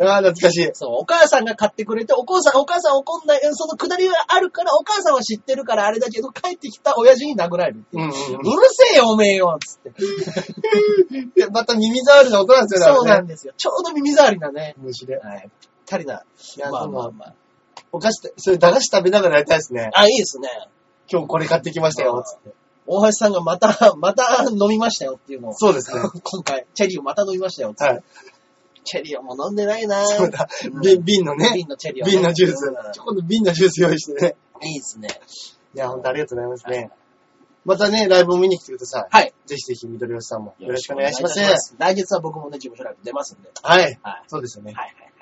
[0.00, 0.70] ああ、懐かしい。
[0.74, 8.04] そう、お母さんが買ってくれて、お母さん、お母さん怒んない、そのくだりがあるから、お母さんは知ってるからあれだけど、帰ってきた親父に殴られるっていう。
[8.04, 9.92] うんうんうるせえよ、おめえよつって。
[11.34, 12.96] でまた耳障りな音なんですよね。
[12.96, 13.20] そうな。
[13.20, 13.54] んですよ。
[13.56, 14.74] ちょうど耳障りなね。
[14.78, 15.18] 虫で。
[15.18, 15.50] はい。
[15.60, 16.22] ぴったりな。
[16.70, 17.34] まあまあまあ。
[17.92, 19.90] お菓子それ駄菓子食べながらやりたいですね。
[19.94, 20.48] あ、いいですね。
[21.10, 22.54] 今日これ買ってきましたよ、つって。
[22.86, 25.54] 大橋さんがまた、また飲みましたよっていうのを。
[25.54, 26.02] そうですね。
[26.22, 27.92] 今回、チェリーをまた飲みましたよっつって。
[27.92, 28.02] はい。
[28.84, 30.80] チェリーをもう飲んでないなそうだうん。
[30.80, 31.50] 瓶瓶のね。
[31.54, 32.12] 瓶のチェリーをね。
[32.12, 32.92] 瓶のジュースうん。
[32.92, 34.36] ちょこっと瓶のジュース用意してね。
[34.62, 35.08] いいですね。
[35.74, 36.90] いや、ほんとありがとうございますね。
[37.64, 39.08] またね、ライブを見に来てください。
[39.10, 39.34] はい。
[39.46, 41.38] ぜひぜひ、緑吉さんもよろしくお願いします。
[41.38, 43.50] よろくお願いし来月は僕もね、事務所ライブ出ますんで。
[43.62, 43.98] はい。
[44.02, 44.22] はい。
[44.28, 44.74] そうですよね。
[44.74, 45.12] はいはいはい。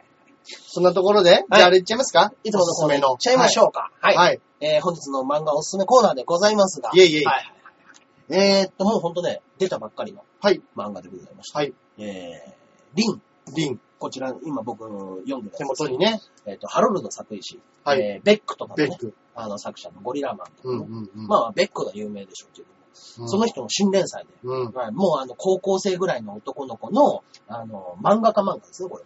[0.44, 2.32] そんなところで、じゃああれいっちゃいますか？
[2.42, 3.12] いつものおすすめの。
[3.12, 3.92] いっちゃいましょうか。
[4.00, 4.16] はい。
[4.16, 4.40] はい。
[4.60, 6.90] えー、本日の漫画おすすめコーナーでございますが。
[6.92, 8.58] いえいえはいはいはい。
[8.60, 10.60] えーっと、もうほんとね、出たばっかりのはい。
[10.76, 11.60] 漫画でございました。
[11.60, 11.72] はい。
[11.98, 12.52] えー、
[12.94, 13.22] リン。
[13.54, 16.20] 瓶、こちら、今僕読んでる手元にね。
[16.46, 17.60] えーっと、ハロルド作石。
[17.84, 19.14] はいえー、ベックとかのね、ベック。
[19.34, 21.26] あの作者のゴリラマンとかうんの、うんうん。
[21.26, 22.74] まあ、ベックが有名でしょうけども、
[23.20, 24.72] うんその人の新連載で、うん。
[24.72, 29.04] はいもうあの、高校生ぐらいの男の子の、あの、漫画家漫画ですね、これ。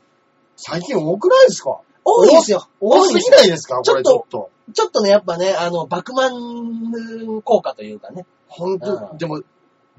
[0.57, 1.81] 最近多くないですか？
[2.05, 2.67] 多いですよ。
[2.81, 3.81] 多すぎないですか？
[3.83, 4.51] これちちょっと。
[4.73, 8.23] ちょっとね、やっぱね、あの、バクマン効果というかね。
[8.23, 9.43] うほんと、んでも、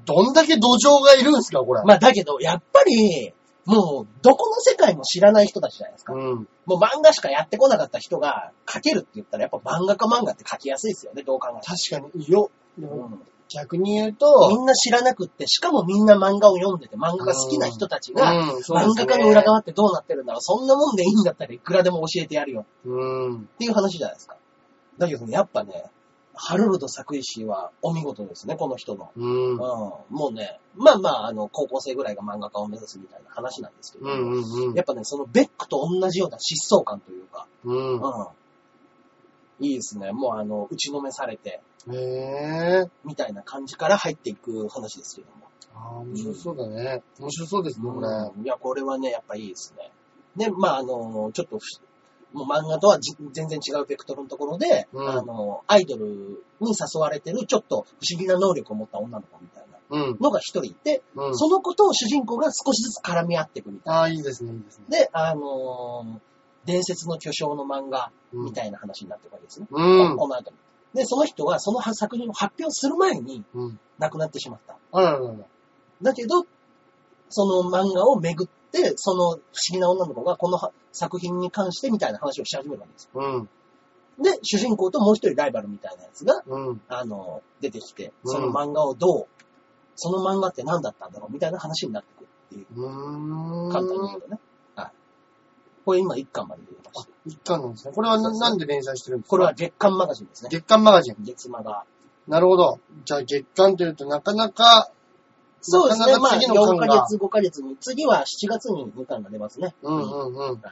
[0.04, 1.82] どんだけ土壌がいるんですかこれ。
[1.84, 3.32] まあ、だけど、やっぱり、
[3.68, 6.14] もう、どこの世界も知らない人たちじゃないですか。
[6.14, 6.48] うん。
[6.64, 23.36] もう漫画しかやってこなかった人が描けるって言ったら、やっぱ漫画家漫画って描きやすいですよね、どう考えて確かに、よ、うん逆に言うみと、んな知らなくって、しかもみんな漫画を読んでて、漫画が好きな人たちが、うんそうですね漫画家の裏側ってどうなってるんだろう、そんなもんでいいんだったらいくらでも教えてやるようん。
[23.36, 24.36] っていう話じゃないですか。
[24.98, 25.84] だけどね、やっぱね、
[26.40, 29.10] ハルルド作石はお見事ですね、この人の。
[29.16, 29.52] うん。
[29.52, 38.00] うん、もうね、まあまあ、あの、高校生ぐらいが漫画家を目指すみたいな話なんですけど、うんうんうんやっぱね、そのベックと同じような疾走感というか、うん。
[38.00, 38.26] うん。
[39.60, 40.12] いいですね。
[40.12, 41.60] もうあの、打ちのめされて、
[41.90, 42.90] へえ。
[43.04, 45.48] みたいな感じから入っていく話ですけども。
[45.74, 47.02] ああ、面白そうだね。
[47.18, 48.06] 面白そうですね、これ。
[48.06, 49.90] うんいや、これはね、やっぱいいですね。
[50.36, 51.64] で、まああの、ちょっとふ、
[52.32, 56.06] もう漫画とはじ全然違うベクトルのところで、うんあの、アイドル
[56.60, 60.16] に誘われてる、ちょっと不思議な能力を持った女の子みたいなうん。
[60.20, 61.36] のが一人いて、うん。
[61.36, 64.00] その子と主人公が少しずつ絡み合っていくみたいな。
[64.00, 64.84] ああ、いいですね、いいですね。
[64.88, 66.20] で、あのー
[66.64, 69.66] 伝説の巨匠の漫画うんみたいな話になってるわけですね。
[69.70, 70.16] うん。
[70.18, 70.56] この後に。
[70.92, 73.80] で、その人はその作品を発表する前にうん。
[73.98, 74.76] 亡くなってしまった。
[74.92, 75.34] あらららら。
[76.02, 76.44] だけど、
[77.30, 79.40] その漫画をめぐって、その不思
[79.72, 83.20] 議な女の子がこのは作品に関してみたいな話をし始めるわけですよ。
[83.20, 83.48] うん。
[84.22, 86.80] で、主人公ともう一人ライバルみたいなやつが、うん。
[86.88, 89.26] あの、出てきて、うんその漫画をどう、
[89.96, 93.72] その漫画って何だったんだろうみたいな話になってくるっていう、うーん。
[93.72, 94.38] 簡単に言うとね。
[94.74, 94.92] はい。
[95.84, 97.10] これ今一巻まで出てました。
[97.26, 97.92] 一巻なんですね。
[97.94, 99.30] これはななんで連載してるんですか？
[99.30, 100.50] これは月刊マガジンですね。
[100.50, 101.16] 月刊マガジン。
[101.24, 101.84] 月マガ。
[102.26, 102.80] なるほど。
[103.04, 104.90] じゃあ月刊というとなかなか、
[105.60, 106.18] そうですね。
[106.18, 109.74] まあ、なかなか次の巻4がヶ月、5ヶ月に、次は7月に2巻が出ますね。
[109.82, 110.60] うんうんうん。
[110.62, 110.70] ま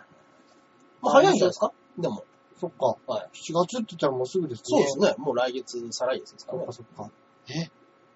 [1.03, 1.73] あ、早いんじゃないですか？
[1.99, 2.25] でも。
[2.61, 2.97] そっか。
[3.07, 3.29] はい。
[3.35, 4.65] 7月って言ったらもうすぐですね。
[4.65, 5.15] そうですね。
[5.19, 6.95] もう来月、再来月ですからねそっか。
[6.97, 7.13] そっか。
[7.49, 7.71] え？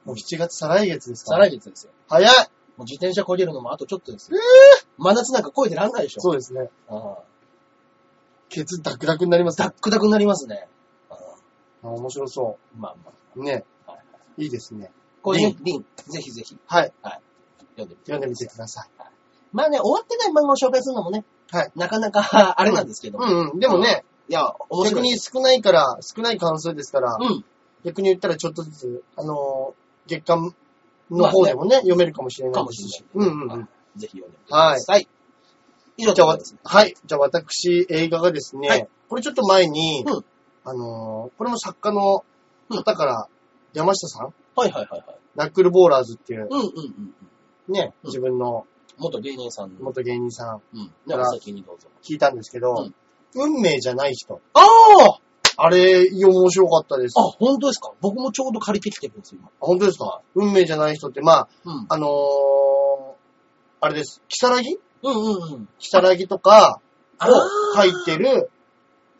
[0.04, 1.32] もう7月再来月ですか？
[1.32, 1.92] 再来月ですよ。
[2.08, 2.32] 早い
[2.76, 4.38] もう自転車こげるのもあとちょっとですよ。
[4.96, 6.20] 真夏なんかこいでらんないでしょ。
[6.22, 6.70] そうですね。
[6.88, 7.18] ああ
[8.48, 9.66] ケツダクダクになりますね。
[9.66, 10.66] ダックダクになりますね。
[11.10, 11.16] ああ
[11.84, 13.14] あ面白そまあまあ。
[13.36, 13.44] う。
[13.44, 13.64] ね。
[13.86, 13.98] は
[14.38, 14.90] いいいですね。
[15.22, 16.92] これね、リン、ぜひぜひはい。
[17.76, 18.88] 読んでみて読んでみてください。
[19.52, 21.72] まあね、終わってない漫画を紹介するのもね、はい。
[21.74, 22.20] なかなか
[22.58, 23.18] あれなんですけど。
[23.18, 23.58] うんうん。
[23.58, 25.02] でもね、いや、面白い。
[25.02, 27.44] 逆に少ないから、少ない関数ですから、うん。
[27.84, 30.54] 逆に言ったらちょっとずつ、あのー月間
[31.10, 33.04] の方でもね、読めるかもしれないですし。
[33.04, 33.68] かもしれないうんうんうん。
[33.96, 35.08] ぜひ読んでみてください。
[35.96, 36.60] 以上じゃあ、わですね。
[36.64, 36.94] はい。
[37.04, 40.24] じゃあ私、映画がですね、はいこれちょっと前に、うん
[40.64, 42.24] あのーこれも作家の
[42.70, 43.28] 方から、
[43.72, 45.16] 山下さん、はいはいはいはい。
[45.34, 47.14] ナックルボーラーズっていう、うんうんうん
[47.68, 47.74] うん。
[47.74, 48.66] ね、うん自分の
[48.98, 49.80] 元芸人さんの。
[49.80, 50.92] 元芸人さんうん。
[51.06, 51.88] では先にどうぞ。
[52.02, 52.94] 聞いたんですけど、うん
[53.32, 54.40] 運命じゃない人。
[54.54, 55.18] ああ
[55.56, 57.14] あれ、面白かったです。
[57.16, 57.92] あ、本当ですか？
[58.00, 59.50] 僕もちょうど借りてきてるんですよ、今。
[59.60, 60.20] 本当ですか？
[60.34, 61.86] 運命じゃない人って、まあ、うん。
[61.88, 63.14] あのー、
[63.82, 64.20] あれです。
[64.26, 65.68] キサラギうんうんうん。
[65.78, 66.80] キサラギとか
[67.18, 67.32] あを
[67.76, 68.50] 書いてる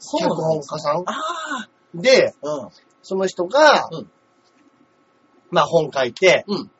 [0.00, 2.48] そう脚なんです本家さんあで、あ。
[2.48, 2.68] うん。
[3.02, 4.10] その人が、うん
[5.50, 6.70] まあ本書いて、うん。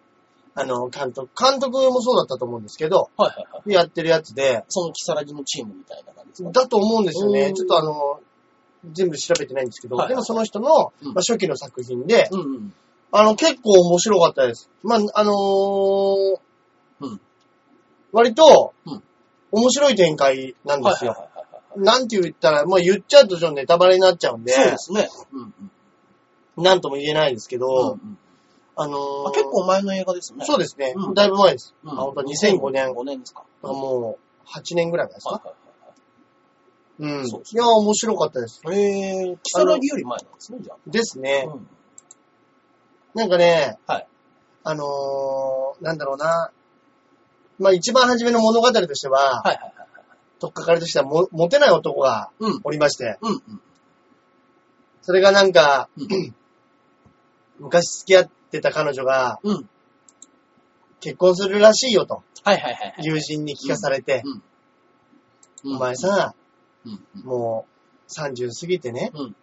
[0.55, 3.73] あの、監督、監督もそうだったと思うんですけど、はいはいはい。
[3.73, 6.51] やってるやつで、そのキサラギのチームみたいな感じですか？
[6.51, 7.47] だと思うんですよね。
[7.47, 8.21] うんちょっとあの、
[8.93, 12.75] 全部調べてないんですけど、はいはいでもその人の、うんまあ、初期の作品で、うんうん。
[13.13, 14.69] あの、結構面白かったです。
[14.83, 16.41] まあ、あのー
[17.01, 17.21] うん
[18.13, 19.03] 割とうん、
[19.53, 21.13] 面白い展開なんですよ。
[21.13, 21.41] はいはいはいはい
[21.77, 25.09] なんて言ったら、まあ、言っちゃうとちょっとネタバレになっちゃうんで、そうですね。
[25.33, 25.55] うん
[26.57, 26.65] うん。
[26.65, 28.19] なんとも言えないんですけど、うんうん
[28.83, 30.43] あのーあ結構前の映画ですね。
[30.47, 31.75] そうですね、うんだいぶ前です。
[31.85, 31.91] うん。
[31.91, 33.45] あ本当2005年5年ですか。
[33.63, 35.43] もう、8年ぐらい前ですか、
[36.99, 37.29] うん。
[37.29, 38.63] そうですいや、面白かったです。
[38.65, 38.89] はいはい。
[38.89, 41.47] えー、キサラギより前なんですね、じゃですね。
[41.47, 41.53] あ。
[41.53, 41.69] うん。
[43.15, 44.07] なんかね、はい
[44.65, 46.51] あのーなんだろうな。
[47.59, 49.75] まあ一番初めの物語としては、はいはいはい。
[50.39, 52.61] とっかかりとしてはも、モテない男がうん。
[52.65, 53.61] おりまして、うんうん。
[55.03, 56.35] それがなんか、うん
[57.61, 59.69] 昔付き合ってた彼女がうん。
[61.01, 62.95] 結婚するらしいよと、はいはいはいはい。
[62.99, 64.23] 友人に聞かされて、
[65.65, 65.77] うん。
[65.77, 66.35] お前さ。
[67.25, 67.67] も
[68.09, 69.37] う30過ぎてね、うん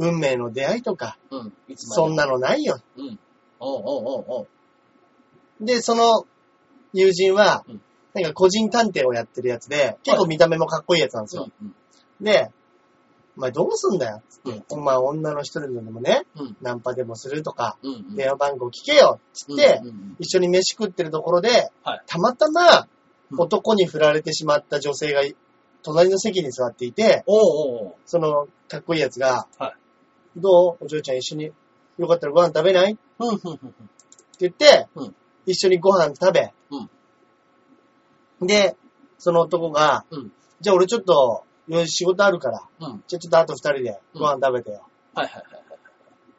[0.00, 1.18] 運命の出会いとか、
[1.74, 2.78] そんなのないよ。
[2.96, 3.18] うん。
[3.58, 4.46] おうおうお。
[5.60, 6.24] で、その
[6.92, 7.80] 友人はうん、
[8.14, 11.48] なんか個人探偵をやってるやつで、結構見た目もかっこいいやつなんですよ。
[11.60, 11.74] うん。
[12.20, 12.52] で、
[13.38, 14.22] お前どうすんだよ。
[14.44, 14.64] うん。
[14.68, 16.56] お前女の一人でもね、うん。
[16.60, 18.16] ナンパでもするとか、うん。
[18.16, 19.80] 電話番号聞けよつって、
[20.18, 22.88] 一緒に飯食ってるところで、はいたまたま
[23.30, 25.22] うん男に振られてしまった女性が
[25.82, 27.24] 隣の席に座っていて。
[28.06, 29.74] そのかっこいいやつが、はい
[30.36, 30.84] どう？
[30.84, 31.52] お嬢ちゃん一緒に、
[31.98, 32.92] よかったらご飯食べない？
[32.92, 33.00] って。
[34.40, 35.14] 言って、うん
[35.46, 36.52] 一緒にご飯食べ、
[38.42, 38.76] で、
[39.18, 41.44] その男が、うんじゃあ俺ちょっと、
[41.86, 43.04] 仕事あるから、うん。
[43.06, 44.86] じゃあちょっとあと二人でご飯食べてよ。
[45.14, 45.62] はいはいはいはい。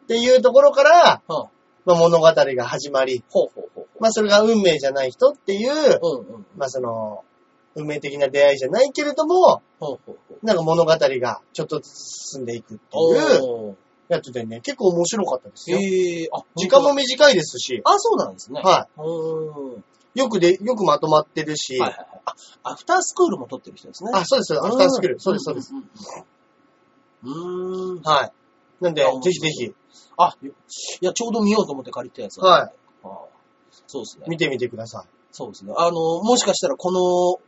[0.03, 1.45] っていうところから、うん。
[1.85, 5.99] まあ、物語が始まり、ほうほうほうほまあそれが運命じゃない人っていう、う。
[6.01, 6.45] うんうん。
[6.57, 7.23] まあその、
[7.75, 10.45] 運命的な出会いじゃないけれども、ほうほうほう。
[10.45, 13.75] なんか物語がちょっとずつ進んでいくっていうおー
[14.09, 15.77] やつでね、結構面白かったですよ。
[15.77, 18.61] ええあ、時間も短いですし、あ、そうなんですね。。
[18.61, 19.83] はいうーん。
[20.15, 22.21] よくで、よくまとまってるし、はいはいはい。
[22.25, 24.11] あ、アフタースクールも撮ってる人ですね。
[24.13, 25.19] あ、そうですよ、アフタースクール。
[25.19, 25.73] そうです、そうです。。
[25.73, 25.83] うん
[27.21, 28.01] うん。
[28.01, 28.31] はい。
[28.81, 29.73] なんでぜひぜひ、
[30.17, 33.07] あ、いや、ちょうど見ようと思って借りたやつはいあ
[33.87, 34.25] そうですね。
[34.27, 35.09] 見てみてください。
[35.31, 35.73] そうですね。
[35.77, 35.91] あの、
[36.23, 37.41] もしかしたらこの、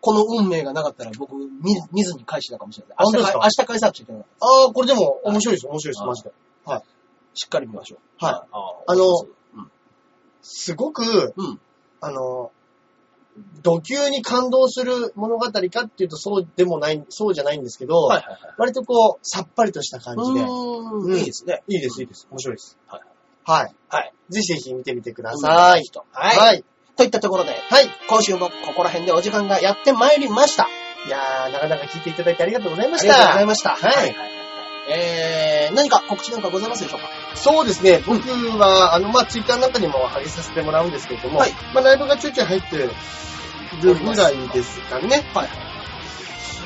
[0.00, 2.96] この運命がなかったら僕見見ずに返してたかもしれない。
[3.00, 4.22] 明日明日返さなくちゃいけない。
[4.22, 6.32] ああ、これでも面白いです、面白いです、はいマジで。
[7.34, 8.24] しっかり見ましょう。
[8.24, 8.46] はいあ
[8.86, 9.70] あのうん。
[10.42, 11.60] すごく、うん。
[12.00, 12.52] あの、
[13.62, 18.38] 土級に感動する物語かっていうとそうでもない、そうじゃないんですけど、はいはいはい。
[18.58, 21.18] 割とこう、さっぱりとした感じで、うーん。
[21.18, 21.62] いいですね。
[21.68, 22.26] いいです、いいです。
[22.30, 22.78] 面白いです。
[22.86, 23.00] はい。
[23.44, 23.74] はい。
[23.88, 24.12] はい。
[24.30, 25.82] ぜひぜひ見てみてください。
[26.12, 26.36] はい。
[26.36, 26.64] はい。
[26.96, 27.86] といったところで、はい。
[28.08, 30.68] 今週もここら辺でお時間がやってまいりました。
[31.06, 33.46] いやー、なかなか聞いていただいてありがとうございましありがとうございた。
[33.46, 33.70] ました。
[33.70, 34.39] はい
[34.92, 37.08] えー、何か告知なんかございますでしょうか？
[37.36, 38.02] そうですね。
[38.06, 38.20] 僕
[38.58, 42.90] は、あの、まあ、ツイッターなんかにも貼りさせてもらうんですけれども、はいまあ、ライブがちょいちょい入ってる
[43.80, 45.24] ぐらいですかね。
[45.32, 45.48] はい。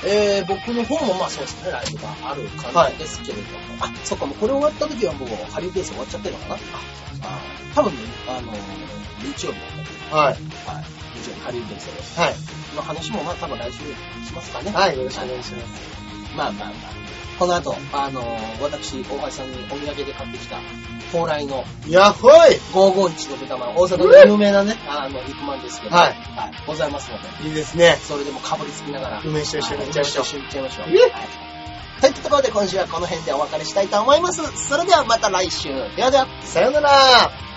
[0.06, 3.48] えー、僕の方もまあそうですね、ライブがある感じですけれども。
[3.80, 6.54] あ、そっか、もうこれ終わった時はもうハリウッドベース終わっちゃってるのかな？
[6.56, 6.58] あ
[7.22, 7.40] あ
[7.74, 7.98] 多分ね、
[8.28, 8.52] あの
[9.22, 9.70] 日曜日だっ
[10.10, 10.34] たはい。
[10.34, 10.36] はい。
[11.22, 12.20] 日曜日ハリウッドベースで。
[12.22, 12.34] はい。
[12.76, 13.78] の話もまあ多分来週
[14.26, 14.70] しますかね。
[14.72, 14.98] はい。
[14.98, 16.36] よろしくお願いします。
[16.36, 16.74] まあまあまあ。
[17.38, 18.22] この後、あの
[18.60, 20.58] 私、大橋さんにお土産で買ってきた、
[21.10, 22.32] 蓬莱のやっほい
[22.72, 26.52] 551の豚まん、大阪の有名なね、あの、肉まんですけど、はいはい。
[26.66, 27.96] ございますので、いいですね。
[28.02, 30.86] それでもかぶりつきながら、梅酒一緒にいっちゃいましょう一緒にいっちゃいましょう。
[30.88, 31.10] えはい。
[32.00, 34.68] といったところで今週はこの辺でお別れしたいと思います。
[34.68, 35.68] それではまた来週。
[35.96, 36.26] ではでは。
[36.42, 37.53] さよなら